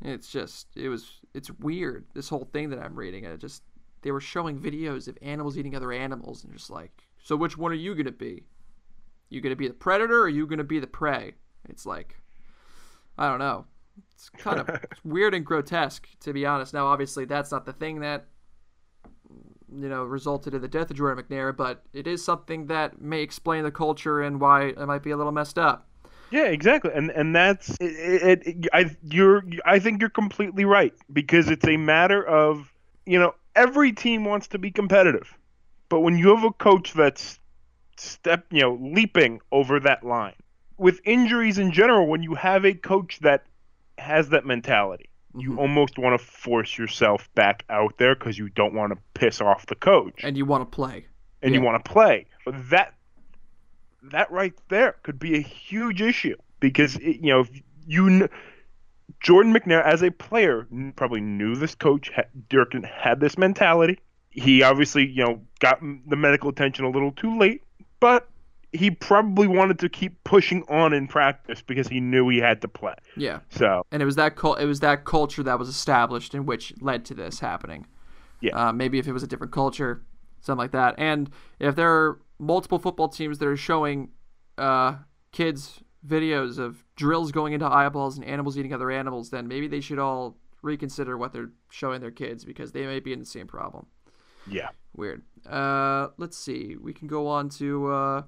[0.00, 3.24] it's just it was it's weird this whole thing that i'm reading.
[3.24, 3.62] And it just
[4.02, 7.70] they were showing videos of animals eating other animals and just like so which one
[7.72, 8.44] are you going to be
[9.32, 11.34] you going to be the predator or are you going to be the prey?
[11.68, 12.16] It's like
[13.18, 13.66] i don't know.
[14.12, 16.74] It's kind of weird and grotesque to be honest.
[16.74, 18.26] Now obviously that's not the thing that
[19.74, 23.22] you know resulted in the death of jordan mcnair but it is something that may
[23.22, 25.88] explain the culture and why it might be a little messed up.
[26.32, 28.68] Yeah, exactly, and and that's it, it, it.
[28.72, 32.72] I you're I think you're completely right because it's a matter of
[33.04, 35.36] you know every team wants to be competitive,
[35.90, 37.38] but when you have a coach that's
[37.96, 40.34] step you know leaping over that line.
[40.78, 43.44] With injuries in general, when you have a coach that
[43.98, 45.58] has that mentality, you mm-hmm.
[45.58, 49.66] almost want to force yourself back out there because you don't want to piss off
[49.66, 50.20] the coach.
[50.22, 51.06] And you want to play.
[51.42, 52.26] And you want to play.
[52.44, 52.94] But that
[54.04, 57.44] that right there could be a huge issue because it, you know
[57.86, 58.28] you
[59.20, 63.98] Jordan McNair as a player probably knew this coach ha- Durkin had this mentality.
[64.30, 67.62] He obviously you know got m- the medical attention a little too late,
[68.02, 68.28] but
[68.72, 72.68] he probably wanted to keep pushing on in practice because he knew he had to
[72.68, 72.94] play.
[73.16, 76.44] yeah So and it was that cul- it was that culture that was established in
[76.44, 77.86] which led to this happening.
[78.40, 78.56] Yeah.
[78.56, 80.02] Uh, maybe if it was a different culture,
[80.40, 80.96] something like that.
[80.98, 84.08] And if there are multiple football teams that are showing
[84.58, 84.96] uh,
[85.30, 89.80] kids videos of drills going into eyeballs and animals eating other animals, then maybe they
[89.80, 93.46] should all reconsider what they're showing their kids because they may be in the same
[93.46, 93.86] problem.
[94.46, 94.68] Yeah.
[94.94, 95.22] Weird.
[95.48, 96.76] Uh, let's see.
[96.80, 98.22] We can go on to uh,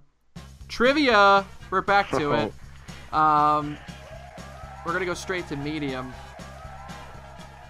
[0.68, 1.44] trivia.
[1.70, 2.53] We're back to it.
[3.12, 3.79] Um,
[4.85, 6.12] we're gonna go straight to medium.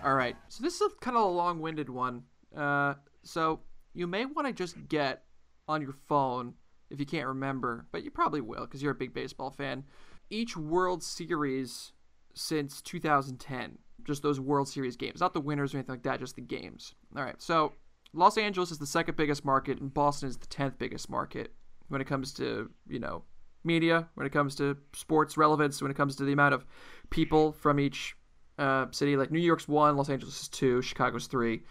[0.03, 0.35] All right.
[0.49, 2.23] So this is a, kind of a long-winded one.
[2.57, 3.61] Uh, so
[3.93, 5.25] you may want to just get
[5.69, 6.55] on your phone
[6.91, 9.85] if you can't remember, but you probably will because you're a big baseball fan.
[10.31, 11.93] Each World Series
[12.35, 16.37] since 2010, just those World Series games, not the winners or anything like that, just
[16.37, 16.95] the games.
[17.17, 17.41] All right.
[17.41, 17.73] So
[18.15, 21.53] Los Angeles is the second biggest market, and Boston is the tenth biggest market
[21.89, 23.25] when it comes to you know
[23.65, 26.65] media, when it comes to sports relevance, when it comes to the amount of
[27.11, 28.17] people from each
[28.59, 29.17] uh, city.
[29.17, 31.63] Like New York's one, Los Angeles is two, Chicago's three,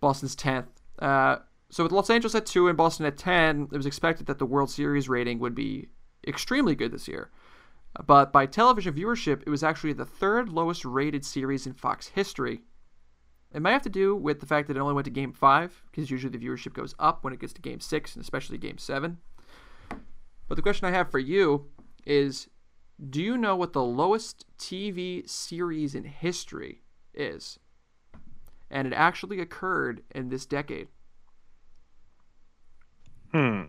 [0.00, 0.68] Boston's tenth.
[0.98, 1.36] Uh,
[1.70, 4.46] so with Los Angeles at two and Boston at ten, it was expected that the
[4.46, 5.88] World Series rating would be
[6.26, 7.30] extremely good this year.
[8.06, 12.62] But by television viewership, it was actually the third lowest rated series in Fox history.
[13.52, 15.82] It might have to do with the fact that it only went to Game Five,
[15.90, 18.78] because usually the viewership goes up when it gets to Game Six, and especially Game
[18.78, 19.18] Seven.
[20.48, 21.66] But the question I have for you
[22.06, 22.48] is
[23.08, 26.82] do you know what the lowest TV series in history
[27.14, 27.58] is?
[28.70, 30.88] And it actually occurred in this decade.
[33.32, 33.62] Hmm.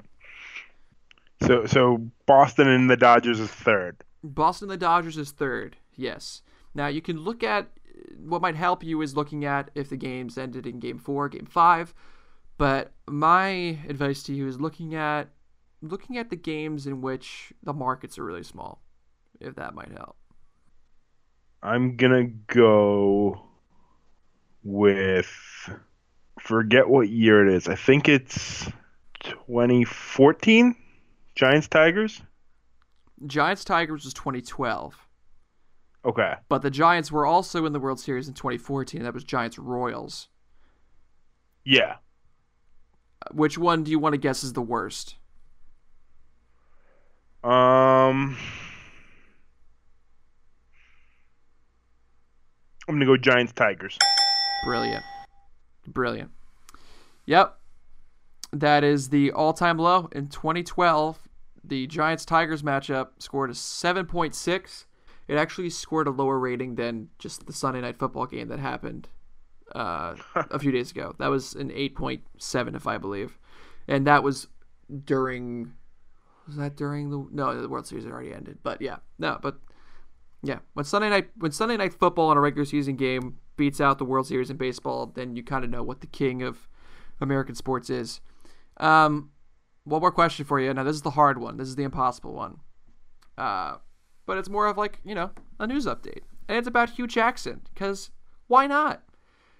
[1.48, 4.04] So so Boston and the Dodgers is third.
[4.24, 6.42] Boston and the Dodgers is third, yes.
[6.74, 7.70] Now you can look at
[8.20, 11.46] what might help you is looking at if the games ended in game four, game
[11.46, 11.94] five.
[12.58, 15.30] But my advice to you is looking at
[15.82, 18.82] looking at the games in which the markets are really small,
[19.40, 20.16] if that might help.
[21.64, 23.42] I'm gonna go
[24.64, 25.70] with
[26.40, 27.68] forget what year it is.
[27.68, 28.66] I think it's
[29.24, 30.76] 2014
[31.36, 32.22] Giants Tigers.
[33.26, 35.08] Giants Tigers was 2012.
[36.04, 36.34] Okay.
[36.50, 39.04] But the Giants were also in the World Series in 2014.
[39.04, 40.30] That was Giants Royals.
[41.64, 41.98] Yeah.
[43.32, 45.16] Which one do you want to guess is the worst?
[47.44, 48.38] Um
[52.88, 53.98] I'm gonna go Giants Tigers.
[54.66, 55.04] Brilliant.
[55.88, 56.32] Brilliant.
[57.26, 57.58] Yep.
[58.54, 60.10] That is the all time low.
[60.12, 61.20] In 2012,
[61.64, 64.86] the Giants Tigers matchup scored a 7.6.
[65.28, 69.08] It actually scored a lower rating than just the Sunday night football game that happened
[69.74, 71.16] uh, a few days ago.
[71.20, 73.38] That was an 8.7, if I believe.
[73.88, 74.48] And that was
[75.06, 75.74] during.
[76.48, 77.28] Was that during the.
[77.32, 78.60] No, the World Series had already ended.
[78.64, 78.98] But yeah.
[79.18, 79.60] No, but.
[80.44, 84.00] Yeah, when Sunday night when Sunday night football in a regular season game beats out
[84.00, 86.68] the World Series in baseball, then you kind of know what the king of
[87.20, 88.22] American sports is.
[88.78, 89.30] Um,
[89.84, 90.74] one more question for you.
[90.74, 91.58] Now this is the hard one.
[91.58, 92.60] This is the impossible one.
[93.38, 93.78] Uh,
[94.26, 97.62] but it's more of like you know a news update, and it's about Hue Jackson
[97.74, 98.12] because
[98.48, 99.04] why not?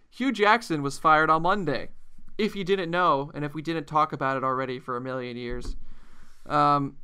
[0.10, 1.90] Hue Jackson was fired on Monday.
[2.38, 5.38] If you didn't know, and if we didn't talk about it already for a million
[5.38, 5.76] years,
[6.48, 6.98] um,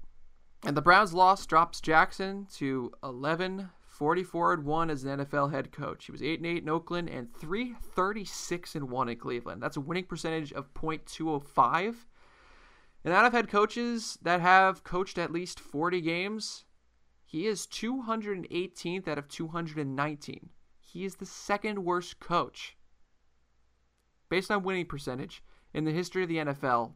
[0.65, 5.71] and the Browns' loss drops Jackson to 11 44 and 1 as an NFL head
[5.71, 6.05] coach.
[6.05, 9.63] He was 8 and 8 in Oakland and 336 and 1 in Cleveland.
[9.63, 11.95] That's a winning percentage of .205.
[13.03, 16.65] And out of head coaches that have coached at least 40 games,
[17.29, 20.49] he is 218th out of 219.
[20.79, 22.77] He is the second worst coach
[24.29, 26.93] based on winning percentage in the history of the NFL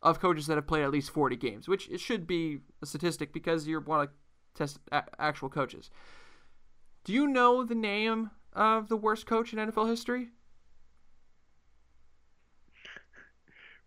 [0.00, 3.32] of coaches that have played at least 40 games, which it should be a statistic
[3.32, 4.16] because you want to
[4.56, 5.90] test a- actual coaches.
[7.02, 10.28] Do you know the name of the worst coach in NFL history?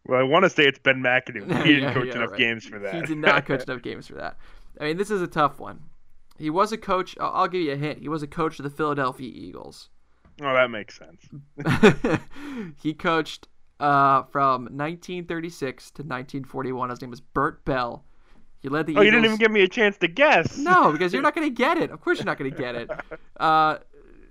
[0.06, 1.46] Well, I want to say it's Ben McAdoo.
[1.66, 2.40] He didn't Yeah, coach yeah, enough right.
[2.40, 2.94] games for that.
[2.96, 4.38] He did not coach enough games for that.
[4.80, 5.80] I mean, this is a tough one.
[6.38, 7.16] He was a coach.
[7.20, 8.00] I'll I'll give you a hint.
[8.00, 9.90] He was a coach of the Philadelphia Eagles.
[10.42, 11.30] oh, that makes sense.
[12.82, 13.48] he coached
[13.80, 16.90] uh, from 1936 to 1941.
[16.90, 18.04] His name was Bert Bell.
[18.62, 19.06] He led the Oh, Eagles.
[19.06, 20.58] you didn't even give me a chance to guess.
[20.58, 21.92] No, because you're not going to get it.
[21.92, 22.90] Of course, you're not going to get it.
[23.38, 23.78] Uh,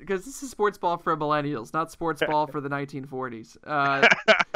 [0.00, 3.56] because this is sports ball for millennials, not sports ball for the 1940s.
[3.66, 4.06] Uh,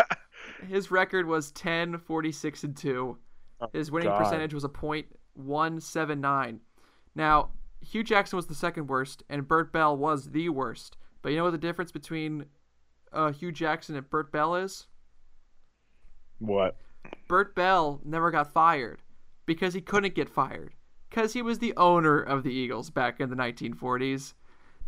[0.68, 3.16] his record was 10, 46, and 2.
[3.72, 4.18] His winning God.
[4.18, 4.68] percentage was a
[5.38, 6.58] .179.
[7.14, 10.96] Now, Hue Jackson was the second worst, and Bert Bell was the worst.
[11.22, 12.46] But you know what the difference between
[13.12, 14.86] uh, Hue Jackson and Bert Bell is?
[16.38, 16.76] What?
[17.28, 19.02] Bert Bell never got fired
[19.46, 20.74] because he couldn't get fired
[21.08, 24.34] because he was the owner of the Eagles back in the 1940s.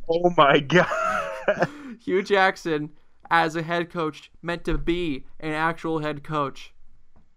[0.08, 1.68] Oh my god.
[2.02, 2.90] Hue Jackson,
[3.30, 6.74] as a head coach, meant to be an actual head coach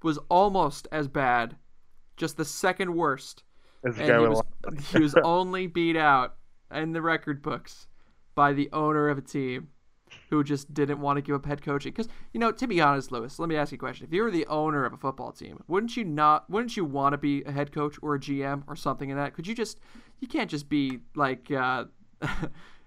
[0.02, 1.56] was almost as bad,
[2.18, 3.44] just the second worst.
[3.84, 4.42] And he was,
[4.92, 6.36] he was only beat out
[6.72, 7.88] in the record books
[8.36, 9.70] by the owner of a team
[10.30, 11.92] who just didn't want to give up head coaching.
[11.92, 14.24] Because you know, to be honest, Louis, let me ask you a question: If you
[14.24, 16.50] were the owner of a football team, wouldn't you not?
[16.50, 19.34] Wouldn't you want to be a head coach or a GM or something in that?
[19.34, 19.80] Could you just?
[20.20, 21.52] You can't just be like.
[21.52, 21.86] Uh,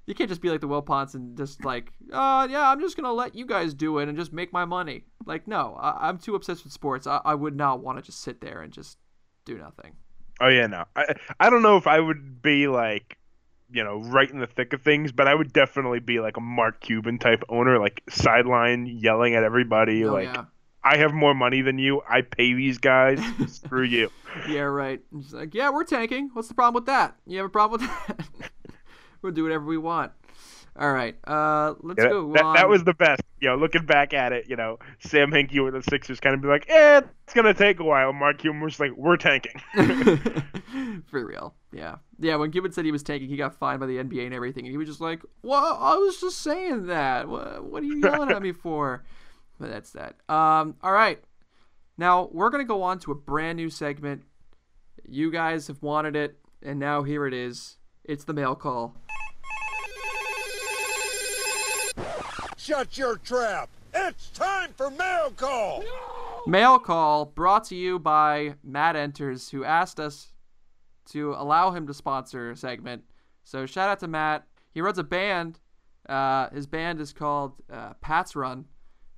[0.06, 3.12] you can't just be like the Wilpons and just like, uh, yeah, I'm just gonna
[3.12, 5.04] let you guys do it and just make my money.
[5.26, 7.06] Like, no, I, I'm too obsessed with sports.
[7.06, 8.98] I, I would not want to just sit there and just
[9.46, 9.92] do nothing.
[10.40, 10.84] Oh yeah, no.
[10.94, 13.16] I I don't know if I would be like,
[13.70, 16.40] you know, right in the thick of things, but I would definitely be like a
[16.42, 20.44] Mark Cuban type owner, like sideline yelling at everybody, Oh, like yeah.
[20.84, 22.02] I have more money than you.
[22.08, 23.18] I pay these guys.
[23.48, 24.10] Screw you.
[24.48, 25.00] Yeah, right.
[25.22, 26.30] She's like, yeah, we're tanking.
[26.32, 27.16] What's the problem with that?
[27.26, 28.50] You have a problem with that?
[29.22, 30.12] we'll do whatever we want.
[30.78, 31.16] All right.
[31.26, 32.54] Uh, let's Yeah, go that, on.
[32.56, 33.22] that was the best.
[33.40, 36.42] You know, looking back at it, you know, Sam Hinkie with the Sixers kind of
[36.42, 38.12] be like, eh, it's gonna take a while.
[38.12, 39.60] Mark Cuban was like, we're tanking.
[41.10, 41.54] For real.
[41.72, 41.96] Yeah.
[42.18, 44.64] Yeah, when Cuban said he was tanking, he got fined by the NBA and everything.
[44.66, 47.28] And he was just like, well, I was just saying that.
[47.28, 49.04] What, what are you yelling at me for?
[49.58, 50.16] But that's that.
[50.28, 51.22] Um, all right.
[51.98, 54.22] Now, we're going to go on to a brand new segment.
[55.08, 57.76] You guys have wanted it, and now here it is.
[58.04, 58.96] It's the mail call.
[62.66, 63.68] Shut your trap!
[63.94, 65.84] It's time for mail call!
[66.48, 70.32] Mail call brought to you by Matt Enters, who asked us
[71.10, 73.04] to allow him to sponsor a segment.
[73.44, 74.48] So shout out to Matt.
[74.74, 75.60] He runs a band.
[76.08, 78.64] Uh, his band is called uh, Pat's Run.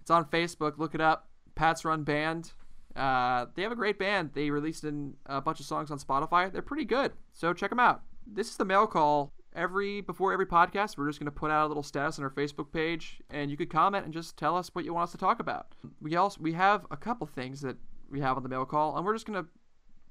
[0.02, 0.76] It's on Facebook.
[0.76, 1.30] Look it up.
[1.54, 2.52] Pat's Run Band.
[2.94, 4.32] Uh, they have a great band.
[4.34, 6.52] They released in a bunch of songs on Spotify.
[6.52, 7.12] They're pretty good.
[7.32, 8.02] So check them out.
[8.26, 9.32] This is the mail call.
[9.58, 12.70] Every before every podcast, we're just gonna put out a little status on our Facebook
[12.70, 15.40] page, and you could comment and just tell us what you want us to talk
[15.40, 15.74] about.
[16.00, 17.76] We also we have a couple things that
[18.08, 19.46] we have on the mail call, and we're just gonna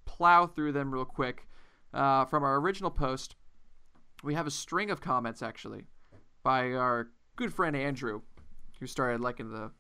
[0.03, 1.47] plow through them real quick.
[1.93, 3.37] Uh, from our original post,
[4.21, 5.85] we have a string of comments actually
[6.43, 8.23] by our good friend Andrew,
[8.81, 9.71] who started liking the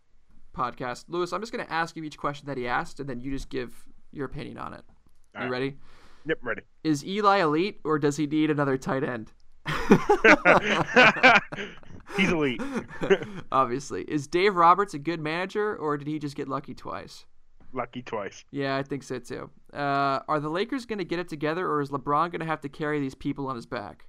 [0.55, 1.03] podcast.
[1.09, 3.49] Louis, I'm just gonna ask you each question that he asked, and then you just
[3.49, 4.85] give your opinion on it.
[5.33, 5.51] you Alright.
[5.51, 5.77] ready?
[6.25, 6.61] yep, ready.
[6.85, 9.33] Is Eli elite, or does he need another tight end?
[12.15, 12.61] He's elite.
[13.51, 17.25] Obviously, is Dave Roberts a good manager, or did he just get lucky twice?
[17.73, 18.45] Lucky twice.
[18.51, 19.49] Yeah, I think so too.
[19.73, 22.61] Uh, are the Lakers going to get it together, or is LeBron going to have
[22.61, 24.05] to carry these people on his back?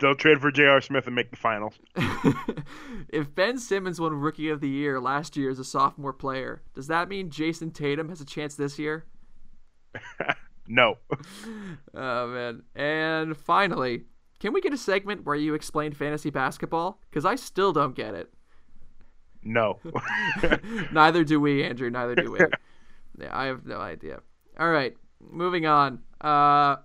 [0.00, 0.80] They'll trade for J.R.
[0.80, 1.74] Smith and make the finals.
[3.10, 6.86] if Ben Simmons won Rookie of the Year last year as a sophomore player, does
[6.86, 9.04] that mean Jayson Tatum has a chance this year?
[10.66, 10.98] No.
[11.92, 12.62] Oh man!
[12.74, 14.04] And finally,
[14.38, 17.00] can we get a segment where you explain fantasy basketball?
[17.10, 18.32] Because I still don't get it.
[19.42, 19.78] No.
[20.92, 21.90] Neither do we, Andrew.
[21.90, 22.38] Neither do we.
[23.18, 24.20] yeah, I have no idea.
[24.58, 26.00] All right, moving on.
[26.20, 26.76] Uh,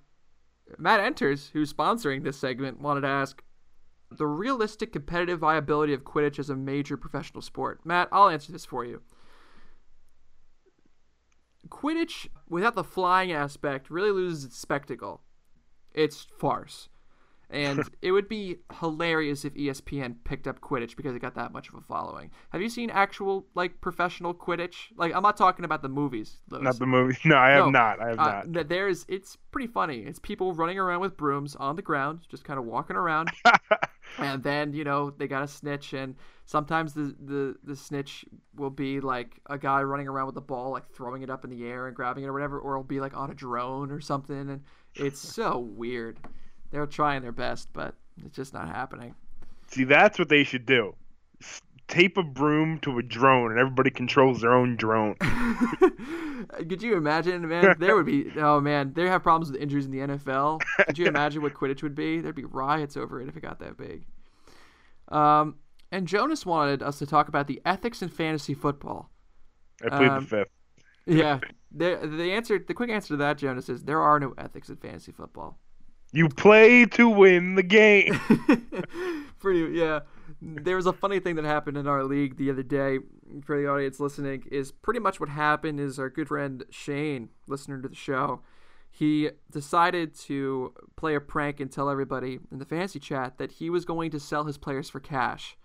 [0.78, 3.44] Matt Enters, who's sponsoring this segment, wanted to ask
[4.12, 7.82] the realistic competitive viability of Quidditch as a major professional sport.
[7.86, 9.02] Matt, I'll answer this for you.
[11.70, 15.22] Quidditch, without the flying aspect, really loses its spectacle.
[15.94, 16.90] It's farce.
[17.50, 21.70] And it would be hilarious if ESPN picked up Quidditch because it got that much
[21.70, 22.32] of a following.
[22.50, 24.76] Have you seen actual like professional Quidditch?
[24.98, 26.38] Like I'm not talking about the movies.
[26.50, 26.64] Louis.
[26.64, 27.18] not the movies.
[27.26, 28.02] No, I have No, not.
[28.02, 28.68] I have Uh, not.
[28.68, 30.00] there's it's pretty funny.
[30.00, 33.30] It's people running around with brooms on the ground, just kind of walking around.
[34.18, 38.70] and then you know they got a snitch, and sometimes the, the the snitch will
[38.70, 41.66] be like a guy running around with a ball, like throwing it up in the
[41.66, 44.50] air and grabbing it or whatever, or it'll be like on a drone or something,
[44.50, 44.64] and
[44.96, 46.20] it's so weird.
[46.72, 47.96] They're trying their best, but
[48.26, 49.16] it's just not happening.
[49.68, 50.96] See, that's what they should do.
[51.88, 55.16] Tape a broom to a drone, and everybody controls their own drone.
[56.58, 57.76] Could you imagine, man?
[57.80, 60.62] There would be oh man, they have problems with injuries in the NFL.
[60.88, 62.22] Could you imagine what Quidditch would be?
[62.22, 64.06] There'd be riots over it if it got that big.
[65.10, 65.56] Um,
[65.92, 69.12] and Jonas wanted us to talk about the ethics in fantasy football.
[69.84, 70.50] I plead Um, the fifth.
[71.06, 71.40] Yeah,
[71.72, 74.78] the the answer, the quick answer to that, Jonas, is there are no ethics in
[74.78, 75.60] fantasy football.
[76.12, 78.20] You play to win the game.
[79.40, 80.00] Pretty yeah.
[80.42, 83.00] There was a funny thing that happened in our league the other day
[83.44, 84.44] for the audience listening.
[84.52, 88.42] Is pretty much what happened is our good friend Shane, listener to the show,
[88.90, 93.70] he decided to play a prank and tell everybody in the fantasy chat that he
[93.70, 95.58] was going to sell his players for cash.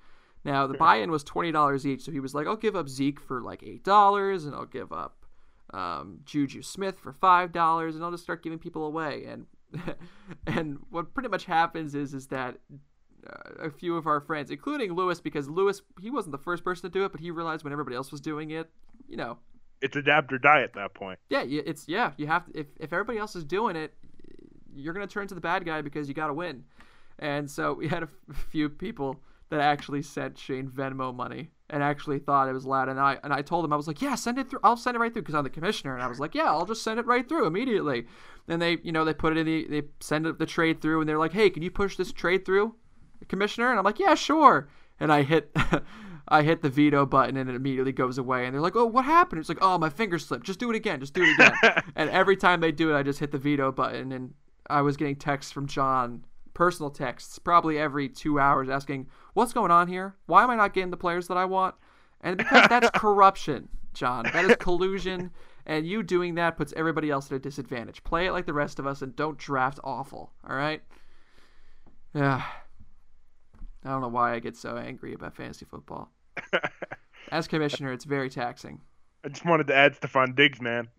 [0.45, 3.21] Now the buy-in was twenty dollars each, so he was like, "I'll give up Zeke
[3.21, 5.27] for like eight dollars, and I'll give up
[5.73, 9.47] um, Juju Smith for five dollars, and I'll just start giving people away." And
[10.47, 12.57] and what pretty much happens is is that
[13.29, 16.91] Uh, a few of our friends, including Louis, because Louis he wasn't the first person
[16.91, 18.71] to do it, but he realized when everybody else was doing it,
[19.09, 19.39] you know,
[19.83, 21.18] it's adapt or die at that point.
[21.29, 22.12] Yeah, it's yeah.
[22.16, 23.95] You have if if everybody else is doing it,
[24.75, 26.64] you're gonna turn to the bad guy because you got to win.
[27.18, 31.83] And so we had a f- few people that actually sent Shane Venmo money and
[31.83, 32.89] actually thought it was loud.
[32.89, 34.61] And I and I told them I was like, yeah, send it through.
[34.62, 35.95] I'll send it right through because I'm the commissioner.
[35.95, 38.07] And I was like, yeah, I'll just send it right through immediately.
[38.49, 41.01] And they you know they put it in the they send it the trade through
[41.01, 42.75] and they're like, hey, can you push this trade through,
[43.27, 43.71] commissioner?
[43.71, 44.68] And I'm like, yeah, sure.
[44.99, 45.55] And I hit.
[46.33, 48.47] I hit the veto button and it immediately goes away.
[48.47, 50.47] And they're like, "Oh, what happened?" It's like, "Oh, my finger slipped.
[50.47, 51.01] Just do it again.
[51.01, 53.73] Just do it again." and every time they do it, I just hit the veto
[53.73, 54.12] button.
[54.12, 54.35] And
[54.68, 59.73] I was getting texts from John, personal texts, probably every two hours, asking, "What's going
[59.73, 60.14] on here?
[60.27, 61.75] Why am I not getting the players that I want?"
[62.21, 64.25] And because that's corruption, John.
[64.33, 65.33] That is collusion.
[65.66, 68.03] And you doing that puts everybody else at a disadvantage.
[68.03, 70.33] Play it like the rest of us and don't draft awful.
[70.49, 70.83] All right.
[72.14, 72.43] Yeah.
[73.85, 76.11] I don't know why I get so angry about fantasy football.
[77.33, 78.81] As commissioner, it's very taxing.
[79.24, 80.89] I just wanted to add Stefon Diggs, man.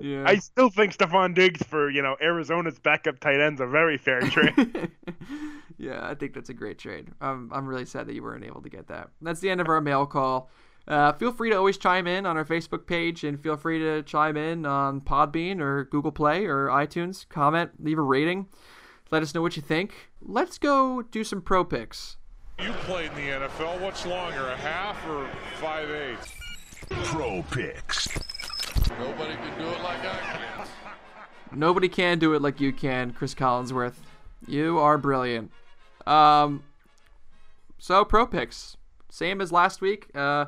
[0.00, 0.24] yeah.
[0.26, 4.22] I still think Stefon Diggs for you know Arizona's backup tight ends a very fair
[4.22, 4.90] trade.
[5.78, 7.08] yeah, I think that's a great trade.
[7.20, 9.10] I'm I'm really sad that you weren't able to get that.
[9.20, 10.50] That's the end of our mail call.
[10.86, 14.02] Uh, feel free to always chime in on our Facebook page, and feel free to
[14.02, 17.28] chime in on Podbean or Google Play or iTunes.
[17.28, 18.48] Comment, leave a rating.
[19.14, 20.10] Let us know what you think.
[20.20, 22.16] Let's go do some pro picks.
[22.58, 23.80] You played in the NFL.
[23.80, 26.32] What's longer, a half or five eighths?
[26.90, 28.08] Pro picks.
[28.98, 30.66] Nobody can do it like I can.
[31.56, 33.94] Nobody can do it like you can, Cris Collinsworth.
[34.48, 35.52] You are brilliant.
[36.08, 36.64] Um,
[37.78, 38.76] so pro picks,
[39.10, 40.08] same as last week.
[40.12, 40.46] Uh,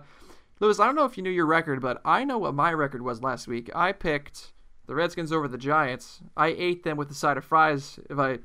[0.58, 3.02] Louis, I don't know if you knew your record, but I know what my record
[3.02, 3.70] was last week.
[3.76, 4.50] I picked
[4.88, 6.18] the Redskins over the Giants.
[6.36, 8.38] I ate them with a side of fries, if I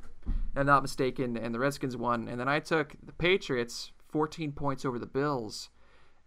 [0.56, 2.28] am not mistaken, and the Redskins won.
[2.28, 5.70] And then I took the Patriots 14 points over the Bills,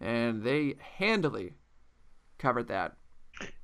[0.01, 1.55] and they handily
[2.39, 2.97] covered that.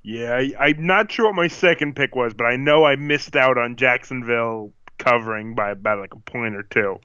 [0.03, 3.35] yeah, I, I'm not sure what my second pick was, but I know I missed
[3.35, 6.99] out on Jacksonville covering by about like a point or two.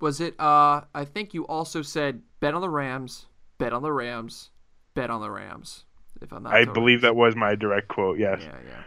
[0.00, 0.34] Was it?
[0.40, 3.26] Uh, I think you also said bet on the Rams,
[3.58, 4.50] bet on the Rams,
[4.94, 5.84] bet on the Rams.
[6.20, 8.18] If I'm not, I totally- believe that was my direct quote.
[8.18, 8.40] Yes.
[8.42, 8.82] Yeah, yeah.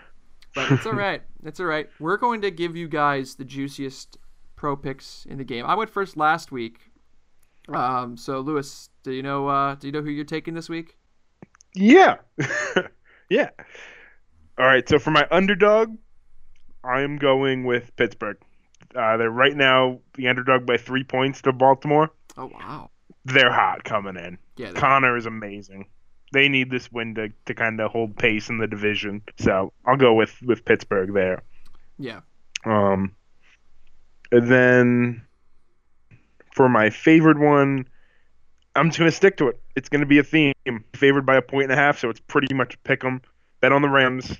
[0.53, 1.21] But it's all right.
[1.43, 1.89] It's all right.
[1.99, 4.17] We're going to give you guys the juiciest
[4.55, 5.65] pro picks in the game.
[5.65, 6.91] I went first last week.
[7.67, 9.47] Um, so Louis, do you know?
[9.47, 10.99] Uh, do you know who you're taking this week?
[11.73, 12.17] Yeah.
[13.29, 13.49] yeah.
[14.59, 14.87] All right.
[14.87, 15.97] So for my underdog,
[16.83, 18.37] I am going with Pittsburgh.
[18.95, 22.11] Uh, they're right now the underdog by three points to Baltimore.
[22.37, 22.91] Oh wow.
[23.25, 24.37] They're hot coming in.
[24.57, 24.73] Yeah.
[24.73, 25.87] Conner is amazing.
[26.31, 29.21] They need this win to, to kind of hold pace in the division.
[29.37, 31.43] So I'll go with, with Pittsburgh there.
[31.99, 32.21] Yeah.
[32.65, 33.15] Um,
[34.31, 35.21] and then
[36.53, 37.85] for my favorite one,
[38.75, 39.59] I'm just gonna stick to it.
[39.75, 40.53] It's gonna be a theme.
[40.93, 43.21] Favored by a point and a half, so it's pretty much pick 'em.
[43.59, 44.37] Bet on the Rams.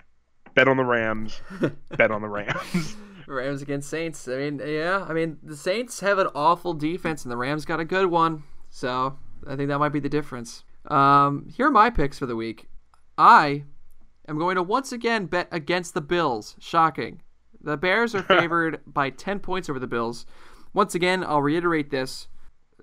[0.55, 1.41] Bet on the Rams.
[1.97, 2.95] bet on the Rams.
[3.27, 4.27] Rams against Saints.
[4.27, 5.05] I mean, yeah.
[5.07, 8.43] I mean, the Saints have an awful defense, and the Rams got a good one.
[8.69, 9.17] So
[9.47, 10.63] I think that might be the difference.
[10.85, 12.67] Um, here are my picks for the week.
[13.17, 13.65] I
[14.27, 16.55] am going to once again bet against the Bills.
[16.59, 17.21] Shocking.
[17.61, 20.25] The Bears are favored by 10 points over the Bills.
[20.73, 22.27] Once again, I'll reiterate this.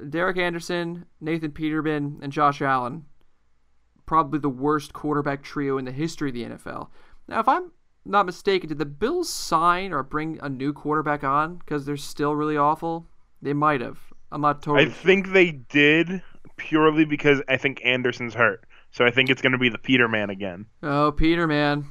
[0.09, 3.07] Derek Anderson, Nathan Peterman, and Josh Allen,
[4.07, 6.89] probably the worst quarterback trio in the history of the NFL.
[7.27, 7.73] Now, if I'm
[8.05, 12.35] not mistaken, did the Bills sign or bring a new quarterback on because they're still
[12.35, 13.09] really awful?
[13.43, 13.99] They might have.
[14.31, 14.87] I'm not totally.
[14.87, 16.23] I think they did
[16.59, 18.67] purely because I think Anderson's hurt.
[18.91, 20.67] So I think it's gonna be the Peterman again.
[20.83, 21.87] Oh, Peterman.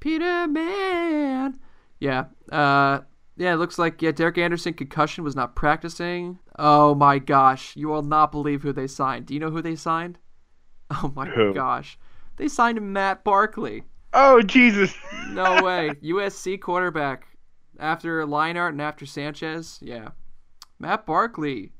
[0.00, 1.58] Peterman.
[2.00, 2.24] Yeah.
[2.50, 3.00] Uh,
[3.36, 6.38] yeah, it looks like yeah, Derek Anderson concussion was not practicing.
[6.58, 9.26] Oh my gosh, you will not believe who they signed.
[9.26, 10.18] Do you know who they signed?
[10.90, 11.52] Oh my Who?
[11.52, 11.98] gosh,
[12.36, 13.82] they signed Matt Barkley.
[14.14, 14.94] Oh Jesus!
[15.28, 17.26] No way, USC quarterback
[17.78, 19.78] after Leinart and after Sanchez.
[19.82, 20.08] Yeah,
[20.78, 21.72] Matt Barkley.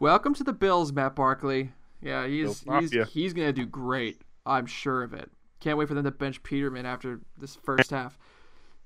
[0.00, 1.70] Welcome to the Bills, Matt Barkley.
[2.02, 4.20] Yeah, he's he's, he's gonna do great.
[4.44, 5.30] I'm sure of it.
[5.60, 8.18] Can't wait for them to bench Peterman after this first half.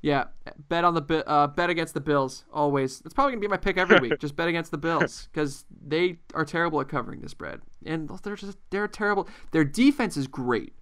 [0.00, 0.24] Yeah,
[0.68, 3.00] bet on the uh, bet against the Bills always.
[3.00, 4.18] That's probably gonna be my pick every week.
[4.20, 8.36] just bet against the Bills because they are terrible at covering the spread, and they're
[8.36, 9.28] just they're terrible.
[9.50, 10.74] Their defense is great.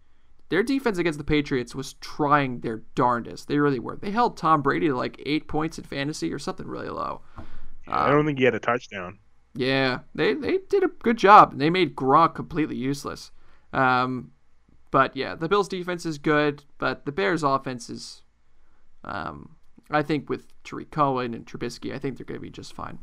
[0.49, 3.49] Their defense against the Patriots was trying their darndest.
[3.49, 3.97] They really were.
[3.97, 7.23] They held Tom Brady to like eight points in fantasy or something really low.
[7.89, 9.19] I don't think he had a touchdown.
[9.57, 11.59] Yeah, they they did a good job.
[11.59, 13.31] They made Gronk completely useless.
[13.73, 14.33] Um,
[14.91, 18.23] but yeah, the Bills' defense is good, but the Bears' offense is,
[19.05, 19.57] um,
[19.91, 22.99] I think with Tarik Cohen and Trubisky, I think they're going to be just fine.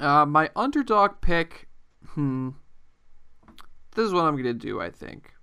[0.00, 1.68] Uh, my underdog pick,
[2.08, 2.50] hmm,
[3.94, 4.80] this is what I'm going to do.
[4.80, 5.34] I think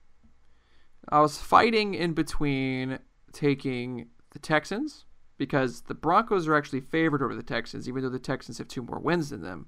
[1.10, 3.00] I was fighting in between
[3.32, 5.06] taking the Texans
[5.38, 8.82] because the Broncos are actually favored over the Texans, even though the Texans have two
[8.82, 9.68] more wins than them.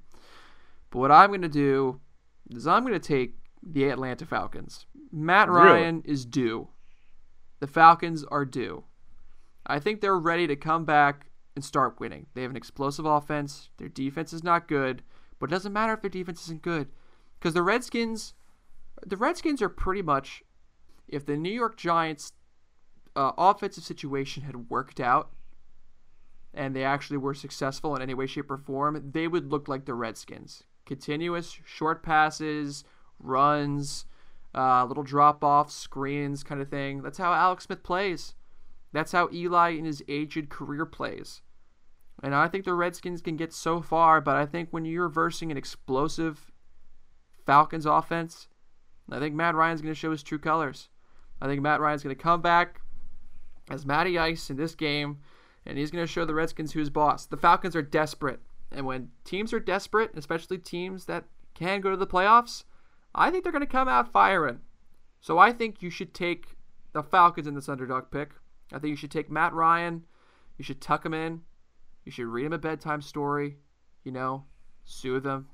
[0.96, 2.00] But what I'm going to do
[2.52, 4.86] is I'm going to take the Atlanta Falcons.
[5.12, 5.82] Matt Really?
[5.82, 6.70] Ryan is due.
[7.60, 8.86] The Falcons are due.
[9.68, 12.28] I think they're ready to come back and start winning.
[12.34, 13.72] They have an explosive offense.
[13.76, 15.04] Their defense is not good,
[15.38, 16.88] but it doesn't matter if their defense isn't good
[17.38, 18.34] because the Redskins,
[19.06, 20.44] the Redskins are pretty much
[21.10, 22.32] if the New York Giants
[23.18, 25.32] uh, offensive situation had worked out
[26.54, 29.84] and they actually were successful in any way, shape, or form, they would look like
[29.84, 30.64] the Redskins.
[30.86, 32.84] Continuous short passes,
[33.20, 34.06] runs,
[34.54, 37.02] uh, little drop offs, screens, kind of thing.
[37.02, 38.36] That's how Alex Smith plays.
[38.94, 41.42] That's how Eli in his aged career plays.
[42.24, 45.52] And I think the Redskins can get so far, but I think when you're versing
[45.52, 46.52] an explosive
[47.46, 48.48] Falcons offense,
[49.12, 50.90] I think Matt Ryan's going to show his true colors.
[51.42, 52.82] I think Matt Ryan's going to come back
[53.70, 55.18] as Matty Ice in this game,
[55.66, 57.26] and he's going to show the Redskins who's boss.
[57.26, 58.40] The Falcons are desperate,
[58.72, 62.64] and when teams are desperate, especially teams that can go to the playoffs,
[63.14, 64.60] I think they're going to come out firing.
[65.22, 66.56] So I think you should take
[66.94, 68.32] the Falcons in this underdog pick.
[68.72, 70.04] I think you should take Matt Ryan.
[70.58, 71.42] You should tuck him in.
[72.04, 73.58] You should read him a bedtime story.
[74.04, 74.46] You know,
[74.84, 75.48] soothe him,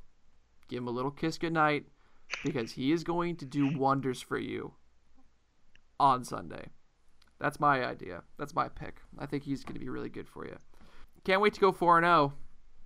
[0.67, 1.85] give him a little kiss goodnight,
[2.43, 4.73] because he is going to do wonders for you
[5.99, 6.67] on Sunday.
[7.39, 8.23] That's my idea.
[8.37, 8.97] That's my pick.
[9.17, 10.57] I think he's going to be really good for you.
[11.23, 12.33] Can't wait to go 4 0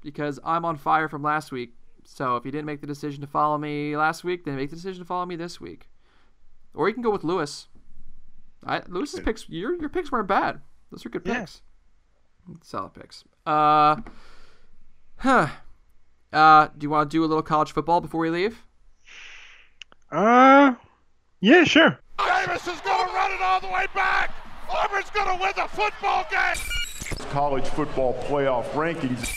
[0.01, 1.73] because I'm on fire from last week.
[2.03, 4.75] So if you didn't make the decision to follow me last week, then make the
[4.75, 5.89] decision to follow me this week.
[6.73, 7.67] Or you can go with Louis.
[8.65, 10.61] I, Louis's picks, your your picks weren't bad.
[10.91, 11.39] Those are good Yeah.
[11.41, 11.61] picks.
[12.63, 13.23] Solid picks.
[13.45, 13.97] Uh,
[15.17, 15.47] huh.
[16.31, 18.63] Uh, do you want to do a little college football before we leave?
[20.11, 20.75] Uh,
[21.39, 21.99] yeah, sure.
[22.17, 24.31] Davis is going to run it all the way back.
[24.69, 26.55] Auburn's going to win the football game.
[27.31, 29.35] College football playoff rankings.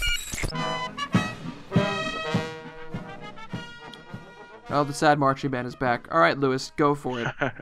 [4.71, 6.09] Oh, the sad marching band is back.
[6.13, 7.29] All right, Louis, go for it.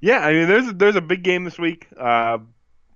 [0.00, 1.86] Yeah, I mean, there's there's a big game this week.
[1.96, 2.38] Uh,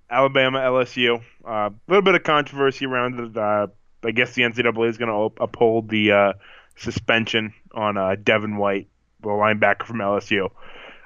[0.09, 1.21] Alabama LSU.
[1.45, 3.37] A uh, little bit of controversy around.
[3.37, 3.67] Uh,
[4.03, 6.33] I guess the NCAA is going to up- uphold the uh,
[6.77, 8.87] suspension on uh, Devin White,
[9.21, 10.49] the linebacker from LSU.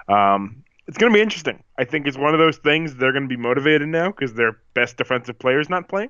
[0.07, 1.63] Um, it's going to be interesting.
[1.77, 4.57] I think it's one of those things they're going to be motivated now because their
[4.73, 6.09] best defensive player is not playing.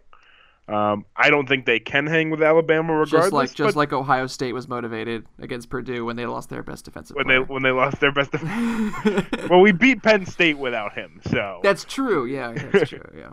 [0.70, 3.24] Um, I don't think they can hang with Alabama regardless.
[3.24, 6.86] just like just like Ohio State was motivated against Purdue when they lost their best
[6.86, 8.32] defensive when they when they lost their best.
[8.32, 8.43] Def-
[9.49, 12.26] well, we beat Penn State without him, so That's true.
[12.26, 13.01] Yeah, that's true.
[13.17, 13.32] Yeah.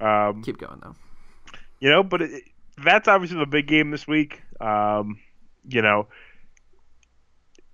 [0.28, 0.94] um, Keep going though.
[1.80, 2.42] you know but it,
[2.84, 5.18] that's obviously the big game this week um,
[5.68, 6.08] you know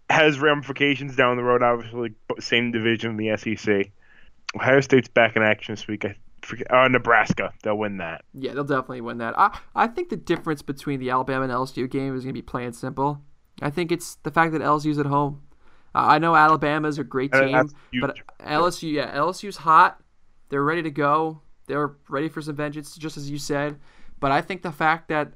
[0.09, 3.91] has ramifications down the road obviously same division in the sec
[4.55, 6.15] ohio state's back in action this week i
[6.71, 9.39] uh, nebraska they'll win that Yeah, they'll definitely win that.
[9.39, 12.43] I I think the difference between the Alabama and LSU game is going to be
[12.43, 13.23] plain and simple.
[13.63, 15.43] I think it's the fact that LSU's at home.
[15.95, 17.71] Uh, I know Alabama's a great team,
[18.01, 20.01] but LSU, yeah, LSU's hot.
[20.49, 21.43] They're ready to go.
[21.67, 23.79] They're ready for some vengeance, just as you said.
[24.19, 25.33] But I think the fact that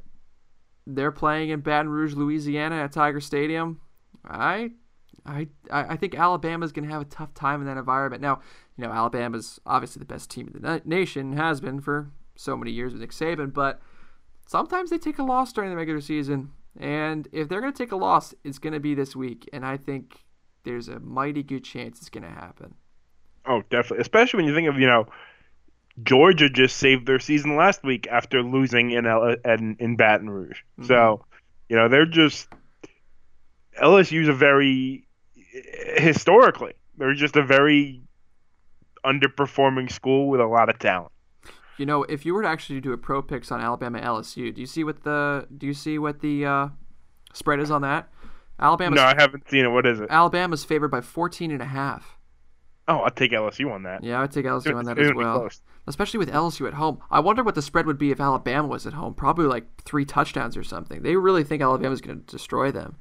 [0.86, 3.80] they're playing in Baton Rouge, Louisiana, at Tiger Stadium,
[4.24, 4.72] I,
[5.26, 8.22] I, I think Alabama's going to have a tough time in that environment.
[8.22, 8.40] Now,
[8.76, 12.70] you know, Alabama's obviously the best team in the nation, has been for so many
[12.70, 13.80] years with Nick Saban, but
[14.46, 16.50] sometimes they take a loss during the regular season.
[16.78, 19.48] And if they're going to take a loss, it's going to be this week.
[19.52, 20.24] And I think
[20.64, 22.74] there's a mighty good chance it's going to happen.
[23.46, 25.06] oh definitely especially when you think of you know
[26.02, 30.60] georgia just saved their season last week after losing in L- in, in baton rouge
[30.82, 31.22] so mm-hmm.
[31.68, 32.48] you know they're just
[33.82, 35.06] lsu's a very
[35.96, 38.02] historically they're just a very
[39.04, 41.10] underperforming school with a lot of talent
[41.76, 44.60] You know, if you were to actually do a pro picks on Alabama LSU, do
[44.60, 46.68] you see what the do you see what the uh,
[47.32, 48.08] spread is on that?
[48.60, 48.94] Alabama.
[48.94, 52.16] no i haven't seen it what is it Alabama's favored by 14 and a half.
[52.86, 55.48] oh i'll take lsu on that Yeah, I would take LSU on that as well.
[55.86, 56.98] Especially with LSU at home.
[57.10, 59.12] I wonder what the spread would be if Alabama was at home.
[59.12, 61.02] Probably like three touchdowns or something.
[61.02, 62.96] They really think Alabama's going to destroy them.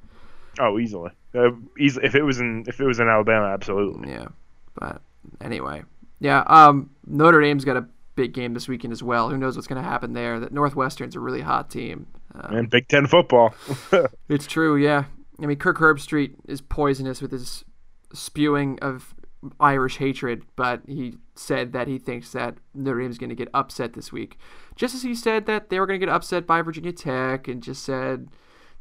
[0.60, 1.12] Oh, easily.
[1.34, 2.06] Uh, easily.
[2.06, 4.10] If it was in if it was in Alabama, absolutely.
[4.12, 4.28] Yeah.
[4.76, 5.02] But
[5.42, 5.84] anyway.
[6.20, 7.86] Yeah, um Notre Dame's got a
[8.16, 9.30] big game this weekend as well.
[9.30, 10.40] Who knows what's going to happen there?
[10.40, 12.06] That Northwestern's a really hot team.
[12.36, 13.54] Um, And Big Ten football.
[14.30, 15.06] It's true, yeah.
[15.42, 17.66] I mean, Kirk Herbstreit is poisonous with his
[18.14, 19.16] spewing of
[19.60, 23.94] Irish hatred, but he said that he thinks that Notre Dame's going to get upset
[23.94, 24.38] this week.
[24.76, 27.62] Just as he said that they were going to get upset by Virginia Tech, and
[27.62, 28.30] just said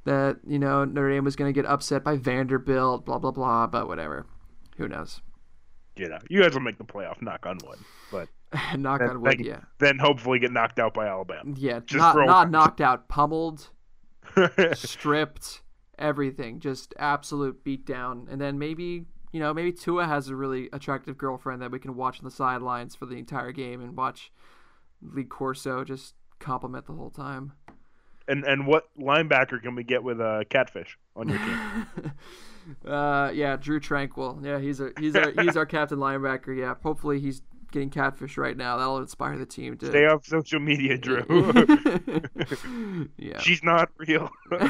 [0.04, 3.66] that, you know, Notre Dame was going to get upset by Vanderbilt, blah, blah, blah,
[3.66, 4.26] but whatever.
[4.78, 5.20] Who knows?
[5.94, 7.20] you know, you guys will make the playoff.
[7.20, 7.78] Knock on wood.
[8.10, 8.28] But
[8.78, 9.60] Knock then, on wood, then- yeah.
[9.78, 11.52] then hopefully get knocked out by Alabama.
[11.56, 13.68] Yeah, Just not not knocked out, pummeled,
[14.72, 15.62] stripped,
[15.98, 18.30] everything, just absolute beatdown.
[18.30, 21.94] And then maybe you know maybe Tua has a really attractive girlfriend that we can
[21.94, 24.32] watch on the sidelines for the entire game and watch
[25.02, 27.52] Lee Corso just compliment the whole time.
[28.28, 31.86] And and what linebacker can we get with a catfish on your team?
[32.86, 34.44] uh, yeah, Drue Tranquill.
[34.44, 36.56] Yeah, he's a he's our he's our captain linebacker.
[36.56, 37.42] Yeah, hopefully he's
[37.72, 38.76] getting catfish right now.
[38.76, 39.86] That'll inspire the team to.
[39.86, 41.24] Stay off social media, Drew.
[43.18, 43.40] yeah.
[43.40, 44.30] She's not real.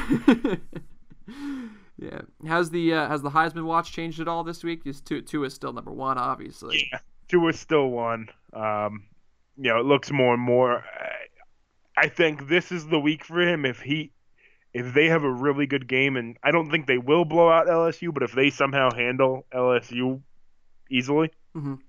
[1.97, 2.21] yeah.
[2.47, 4.83] has the uh, has the Heisman watch changed at all this week?
[4.83, 6.89] Just Tua Tua is still number one, obviously.
[6.91, 8.29] yeah, Tua is still one.
[8.53, 9.03] Um,
[9.57, 10.83] you know, it looks more and more.
[11.97, 14.11] I- think this is the week for him if he.
[14.73, 17.67] If they have a really good game, and I don't think they will blow out
[17.67, 20.21] LSU, but if they somehow handle LSU
[20.89, 21.79] easily, Mhm.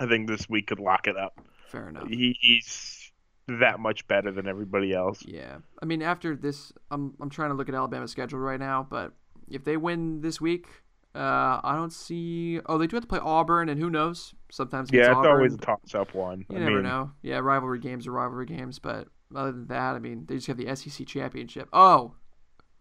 [0.00, 1.40] I think this week could lock it up.
[1.68, 2.08] Fair enough.
[2.08, 3.12] He, he's
[3.46, 5.24] that much better than everybody else.
[5.24, 5.58] Yeah.
[5.80, 9.12] I mean, after this, I'm I'm trying to look at Alabama's schedule right now, but
[9.48, 10.66] if they win this week,
[11.14, 12.60] uh, I don't see.
[12.66, 14.34] Oh, they do have to play Auburn, and who knows?
[14.50, 16.44] Sometimes Yeah, it's Auburn, always a toss-up one.
[16.48, 17.12] You I never mean, know.
[17.22, 19.06] Yeah, rivalry games are rivalry games, but
[19.36, 21.68] other than that, I mean, they just have the SEC championship.
[21.72, 22.14] Oh,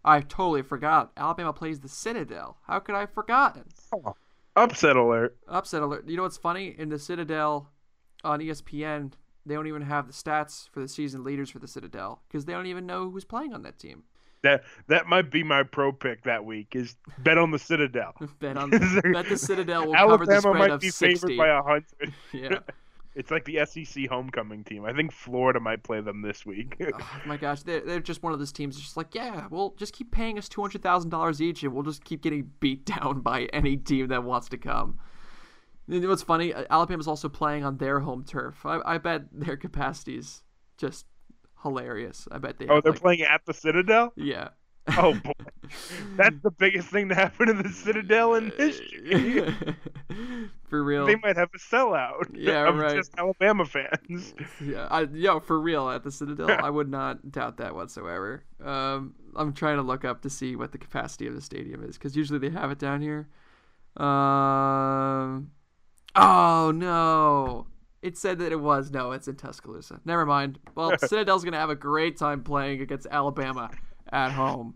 [0.03, 1.11] I totally forgot.
[1.15, 2.57] Alabama plays the Citadel.
[2.67, 3.65] How could I have forgotten?
[3.93, 4.15] Oh,
[4.55, 5.37] upset alert.
[5.47, 6.07] Upset alert.
[6.07, 6.75] You know what's funny?
[6.77, 7.69] In the Citadel
[8.23, 9.13] on ESPN,
[9.45, 12.53] they don't even have the stats for the season leaders for the Citadel because they
[12.53, 14.03] don't even know who's playing on that team.
[14.43, 16.75] That that might be my pro pick that week.
[16.75, 18.15] Is bet on the Citadel.
[18.39, 21.27] Bet on bet the Citadel will cover the Alabama spread might of be 60.
[21.27, 21.85] favored by a hundred.
[22.33, 22.59] Yeah.
[23.13, 24.85] It's like the SEC homecoming team.
[24.85, 26.77] I think Florida might play them this week.
[26.93, 28.79] Oh my gosh, they're, they're just one of those teams.
[28.79, 31.83] Just like, yeah, well, just keep paying us two hundred thousand dollars each, and we'll
[31.83, 34.97] just keep getting beat down by any team that wants to come.
[35.87, 36.53] You know what's funny?
[36.69, 38.65] Alabama's also playing on their home turf.
[38.65, 40.43] I, I bet their capacity is
[40.77, 41.05] just
[41.63, 42.27] hilarious.
[42.31, 42.67] I bet they.
[42.67, 44.13] oh, they're like- playing at the Citadel.
[44.15, 44.49] Yeah.
[44.87, 45.31] Oh boy,
[46.17, 49.55] that's the biggest thing to happen in the Citadel in history.
[50.69, 51.05] for real.
[51.05, 52.95] they might have a sellout Yeah, of right.
[52.95, 54.33] just Alabama fans.
[54.59, 58.43] Yeah, I, yo, for real at the Citadel, I would not doubt that whatsoever.
[58.63, 61.97] Um, I'm trying to look up to see what the capacity of the stadium is
[61.97, 63.29] because usually they have it down here.
[63.97, 65.51] Um,
[66.15, 67.67] oh no,
[68.01, 70.01] it said that it was no, it's in Tuscaloosa.
[70.05, 70.57] Never mind.
[70.73, 73.69] Well, Citadel's gonna have a great time playing against Alabama
[74.11, 74.75] at home.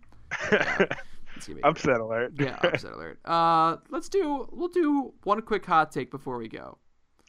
[0.51, 2.33] It's Upset alert.
[2.39, 3.19] yeah, upset alert.
[3.25, 6.77] Uh, let's do we'll do one quick hot take before we go.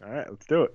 [0.05, 0.75] All right, let's do it.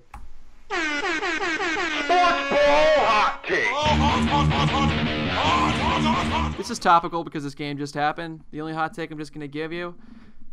[6.56, 8.42] This is topical because this game just happened.
[8.50, 9.94] The only hot take I'm just going to give you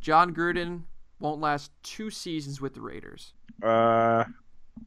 [0.02, 0.84] Jon Gruden
[1.20, 3.34] won't last two seasons with the Raiders.
[3.62, 4.24] Uh,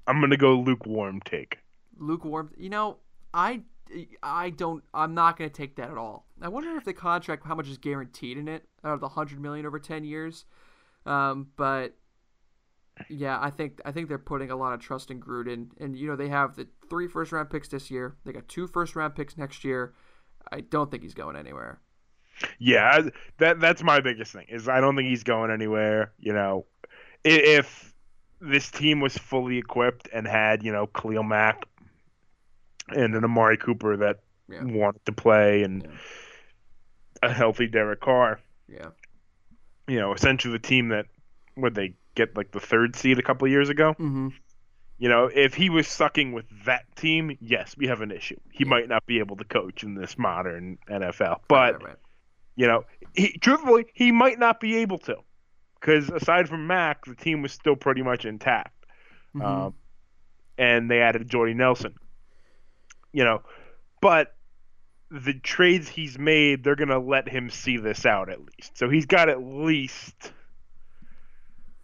[0.07, 1.59] I'm gonna go lukewarm take.
[1.99, 2.51] Lukewarm.
[2.57, 2.97] You know,
[3.35, 3.61] I,
[4.23, 6.27] I don't, I'm not going to take that at all.
[6.41, 9.41] I wonder if the contract, how much is guaranteed in it out of the 100
[9.41, 10.45] million over 10 years.
[11.07, 11.95] Um, but
[13.09, 16.09] yeah, I think I think they're putting a lot of trust in Gruden, and you
[16.09, 18.17] know they have the three first round picks this year.
[18.25, 19.95] They got two first round picks next year.
[20.51, 21.81] I don't think he's going anywhere.
[22.59, 24.47] Yeah, that that's my biggest thing.
[24.49, 26.13] Is I don't think he's going anywhere.
[26.19, 26.67] You know,
[27.25, 27.95] if
[28.41, 31.67] this team was fully equipped and had you know Khalil Mack
[32.95, 34.63] and an Amari Cooper that Yeah.
[34.65, 35.87] wanted to play and
[37.23, 38.91] a healthy Derek Carr, Yeah.
[39.87, 41.07] you know, essentially the team that
[41.57, 43.93] would they get like the third seed a couple of years ago.
[43.95, 44.29] Mm-hmm.
[44.99, 48.39] You know, if he was sucking with that team, yes, we have an issue.
[48.53, 51.97] He might not be able to coach in this modern NFL, but right, right.
[52.57, 52.85] you know,
[53.15, 55.17] he, truthfully, he might not be able to,
[55.81, 58.85] because aside from Mack, the team was still pretty much intact.
[59.35, 59.45] Mhm.
[59.45, 59.75] Um,
[60.59, 61.95] and they added Jordy Nelson.
[63.13, 63.43] You know,
[64.01, 64.35] but
[65.11, 68.77] the trades he's made, they're gonna let him see this out at least.
[68.77, 70.33] So he's got at least.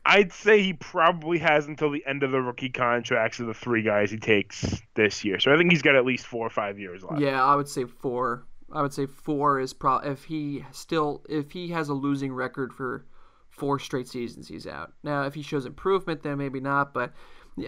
[0.05, 3.83] I'd say he probably has until the end of the rookie contracts of the three
[3.83, 5.39] guys he takes this year.
[5.39, 7.21] So I think he's got at least four or five years left.
[7.21, 8.47] Yeah, I would say four.
[8.73, 12.73] I would say four is probably If he still, if he has a losing record
[12.73, 13.05] for
[13.51, 14.93] four straight seasons, he's out.
[15.03, 16.95] Now, if he shows improvement, then maybe not.
[16.95, 17.13] But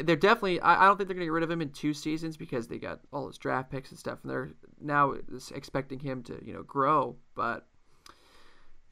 [0.03, 0.61] they're definitely.
[0.61, 2.79] I, I don't think they're gonna get rid of him in two seasons because they
[2.79, 5.15] got all his draft picks and stuff, and they're now
[5.55, 7.17] expecting him to, you know, grow.
[7.35, 7.67] But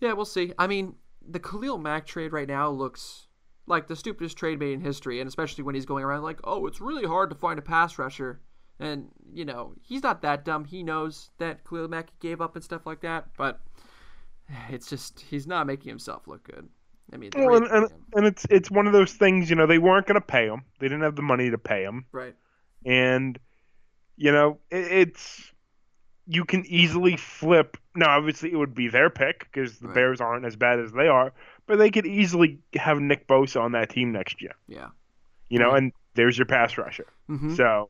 [0.01, 0.53] yeah, we'll see.
[0.59, 0.95] I mean,
[1.27, 3.27] the Khalil Mack trade right now looks
[3.67, 6.67] like the stupidest trade made in history, and especially when he's going around like, "Oh,
[6.67, 8.41] it's really hard to find a pass rusher."
[8.81, 10.65] And you know, he's not that dumb.
[10.65, 13.61] He knows that Khalil Mack gave up and stuff like that, but
[14.71, 16.69] it's just he's not making himself look good.
[17.13, 19.49] I mean, Well, and, and, and it's it's one of those things.
[19.51, 20.63] You know, they weren't going to pay him.
[20.79, 22.35] They didn't have the money to pay him, right.
[22.85, 23.39] and
[24.17, 25.53] you know, it, it's
[26.27, 27.77] you can easily flip.
[27.97, 29.95] Now, obviously, it would be their pick because the Right.
[29.95, 31.33] Bears aren't as bad as they are,
[31.67, 34.53] but they could easily have Nick Bosa on that team next year.
[34.67, 34.89] Yeah.
[35.49, 35.79] You know, Right.
[35.85, 37.07] and there's your pass rusher.
[37.29, 37.89] hmm So,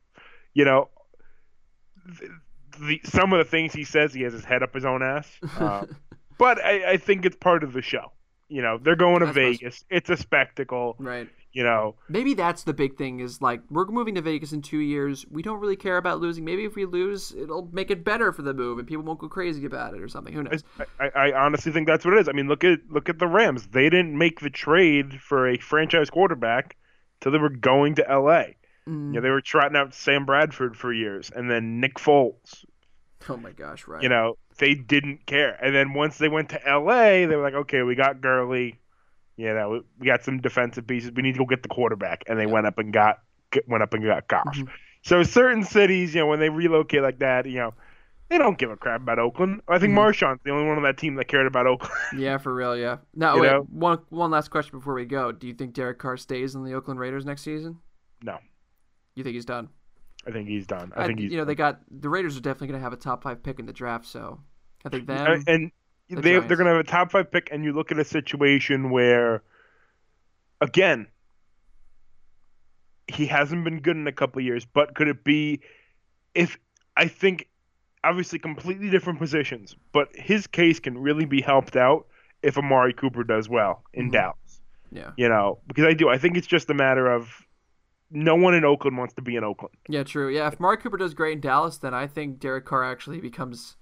[0.53, 0.87] you know,
[2.05, 2.29] the,
[2.79, 5.29] the, some of the things he says, he has his head up his own ass.
[5.59, 5.85] Uh,
[6.37, 8.13] but I, I think it's part of the show.
[8.49, 9.57] You know, they're going to I suppose.
[9.57, 9.85] Vegas.
[9.89, 10.95] It's a spectacle.
[10.99, 11.29] right.
[11.51, 14.77] You know, Maybe that's the big thing is like we're moving to Vegas in two
[14.77, 15.25] years.
[15.31, 16.45] We don't really care about losing.
[16.45, 19.27] Maybe if we lose, it'll make it better for the move, and people won't go
[19.27, 20.31] crazy about it or something.
[20.31, 20.63] Who knows?
[20.99, 22.29] I, I honestly think that's what it is.
[22.29, 23.65] I mean, look at look at the Rams.
[23.65, 26.77] They didn't make the trade for a franchise quarterback
[27.19, 28.55] till they were going to L.A.
[28.87, 29.07] Mm.
[29.07, 32.63] You know, they were trotting out Sam Bradford for years, and then Nick Foles.
[33.27, 33.87] Oh my gosh!
[33.87, 34.03] Right.
[34.03, 35.57] You know, they didn't care.
[35.63, 38.79] And then once they went to LA, they were like, okay, we got Gurley.
[39.37, 41.11] You know, we got some defensive pieces.
[41.15, 42.23] We need to go get the quarterback.
[42.27, 43.19] And they went up and got
[43.67, 44.43] went up and got Goff.
[44.55, 44.67] Mhm.
[45.01, 47.73] So certain cities, you know, when they relocate like that, you know,
[48.27, 49.61] they don't give a crap about Oakland.
[49.67, 49.97] I think Mhm.
[49.97, 51.93] Marshawn's the only one on that team that cared about Oakland.
[52.17, 52.75] Yeah, for real.
[52.77, 52.97] Yeah.
[53.15, 53.51] Now, You wait.
[53.51, 53.61] know?
[53.71, 55.31] One one last question before we go.
[55.31, 57.79] Do you think Derek Carr stays in the Oakland Raiders next season?
[58.21, 58.37] no,
[59.15, 59.69] You think he's done?
[60.27, 60.91] I think he's done.
[60.97, 62.97] I think he's You know, they got the Raiders are definitely going to have a
[62.97, 64.41] top five pick in the draft, so
[64.85, 65.43] I think them.
[65.47, 65.71] and,
[66.09, 66.47] the they Giants.
[66.47, 69.43] they're gonna have a top five pick, and you look at a situation where,
[70.61, 71.07] again,
[73.07, 75.61] he hasn't been good in a couple of years, but could it be
[76.35, 76.57] if
[76.95, 77.47] I think
[78.03, 82.05] obviously completely different positions, but his case can really be helped out
[82.41, 84.13] if Amari Cooper does well in Mhm.
[84.13, 84.61] Dallas.
[84.91, 85.11] yeah.
[85.17, 86.07] You know, because I do.
[86.09, 87.45] I think it's just a matter of
[88.11, 89.75] no one in Oakland wants to be in Oakland.
[89.87, 90.29] Yeah, true.
[90.33, 93.75] Yeah, if Mark Cooper does great in Dallas, then I think Derek Carr actually becomes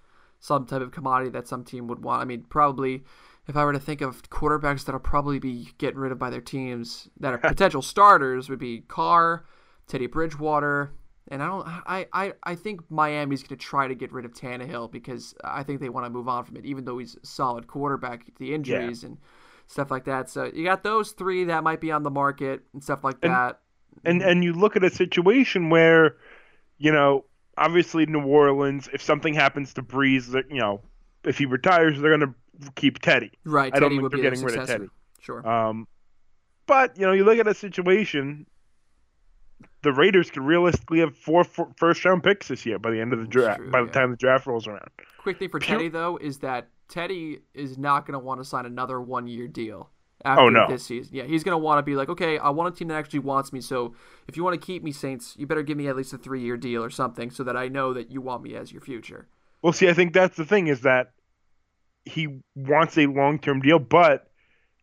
[0.47, 2.21] some type of commodity that some team would want.
[2.21, 3.03] I mean, probably
[3.47, 6.41] if I were to think of quarterbacks that'll probably be getting rid of by their
[6.41, 9.45] teams that are potential starters would be Carr,
[9.87, 10.93] Teddy Bridgewater,
[11.29, 14.33] and I don't I I, I think Miami's going to try to get rid of
[14.33, 17.25] Tannehill because I think they want to move on from it even though he's a
[17.25, 19.17] solid quarterback, the injuries and
[19.67, 20.29] stuff like that.
[20.29, 23.33] So you got those three that might be on the market and stuff like And-
[23.33, 23.59] that.
[24.05, 26.15] and and you look at a situation where,
[26.77, 27.25] you know,
[27.57, 30.81] obviously New Orleans, if something happens to Brees, that you know,
[31.23, 32.33] if he retires, they're gonna
[32.75, 33.31] keep Teddy.
[33.43, 34.67] Right, I don't Teddy think they're getting rid of.
[34.67, 34.89] Teddy.
[35.19, 35.47] Sure.
[35.47, 35.87] Um,
[36.65, 38.45] but you know, you look at a situation.
[39.83, 43.13] The Raiders could realistically have four, four first round picks this year by the end
[43.13, 43.59] of the draft.
[43.59, 43.91] true, by the yeah.
[43.93, 44.89] time the draft rolls around.
[45.17, 48.65] Quick thing for Teddy though is that Teddy is not going to want to sign
[48.65, 49.89] another one-year deal
[50.26, 50.68] Oh, after Oh, no.
[50.68, 51.15] this season.
[51.15, 53.20] Yeah, he's going to want to be like, okay, I want a team that actually
[53.20, 53.61] wants me.
[53.61, 53.93] So
[54.28, 56.57] if you want to keep me, Saints, you better give me at least a three-year
[56.57, 59.28] deal or something, so that I know that you want me as your future.
[59.61, 61.11] Well, see, I think that's the thing is that
[62.05, 64.28] he wants a long term deal, but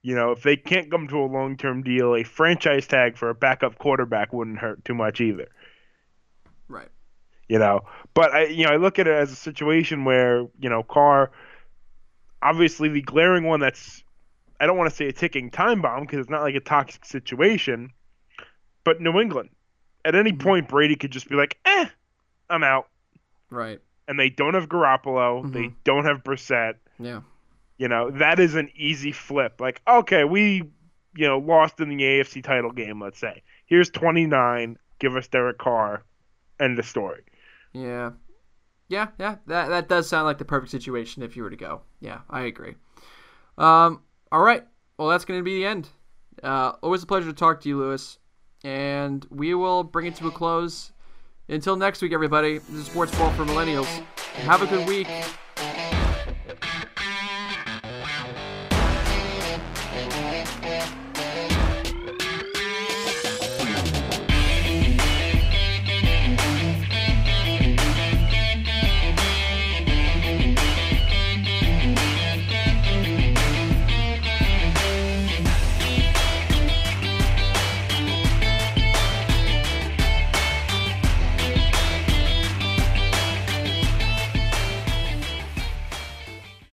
[0.03, 3.31] you know, if they can't come to a long term deal, a franchise tag for
[3.31, 5.49] a backup quarterback wouldn't hurt too much either.
[6.69, 6.89] Right.
[7.49, 7.81] you know.
[8.15, 11.31] But I, you know, I look at it as a situation where you know, Carr,
[12.43, 14.04] obviously the glaring one that's,
[14.65, 17.05] I don't want to say a ticking time bomb because it's not like a toxic
[17.05, 17.91] situation,
[18.83, 19.51] but New England,
[20.07, 21.85] at any point Brady could just be like, eh,
[22.49, 22.89] I'm out,
[23.51, 23.79] Right.
[24.09, 25.75] and they don't have Garoppolo, they Mhm.
[25.85, 26.77] don't have Brissett.
[26.99, 27.21] Yeah.
[27.77, 29.61] You know, that is an easy flip.
[29.61, 30.63] Like, okay, we,
[31.15, 33.03] you know, lost in the AFC title game.
[33.03, 34.79] Let's say here's 29.
[34.99, 36.05] Give us Derek Carr.
[36.59, 37.23] End of story.
[37.75, 38.13] Yeah.
[38.89, 39.37] Yeah, yeah.
[39.47, 41.83] That that does sound like the perfect situation if you were to go.
[42.01, 42.77] Yeah, I agree.
[43.59, 44.01] Um,
[44.35, 44.65] all right.
[44.99, 45.89] Well, that's going to be the end.
[46.43, 48.19] Uh, always a pleasure to talk to you, Louis.
[48.65, 50.91] And we will bring it to a close.
[51.49, 52.59] Until next week, everybody.
[52.59, 53.87] This is Sports Ball for Millennials.
[54.43, 55.07] Have a good week.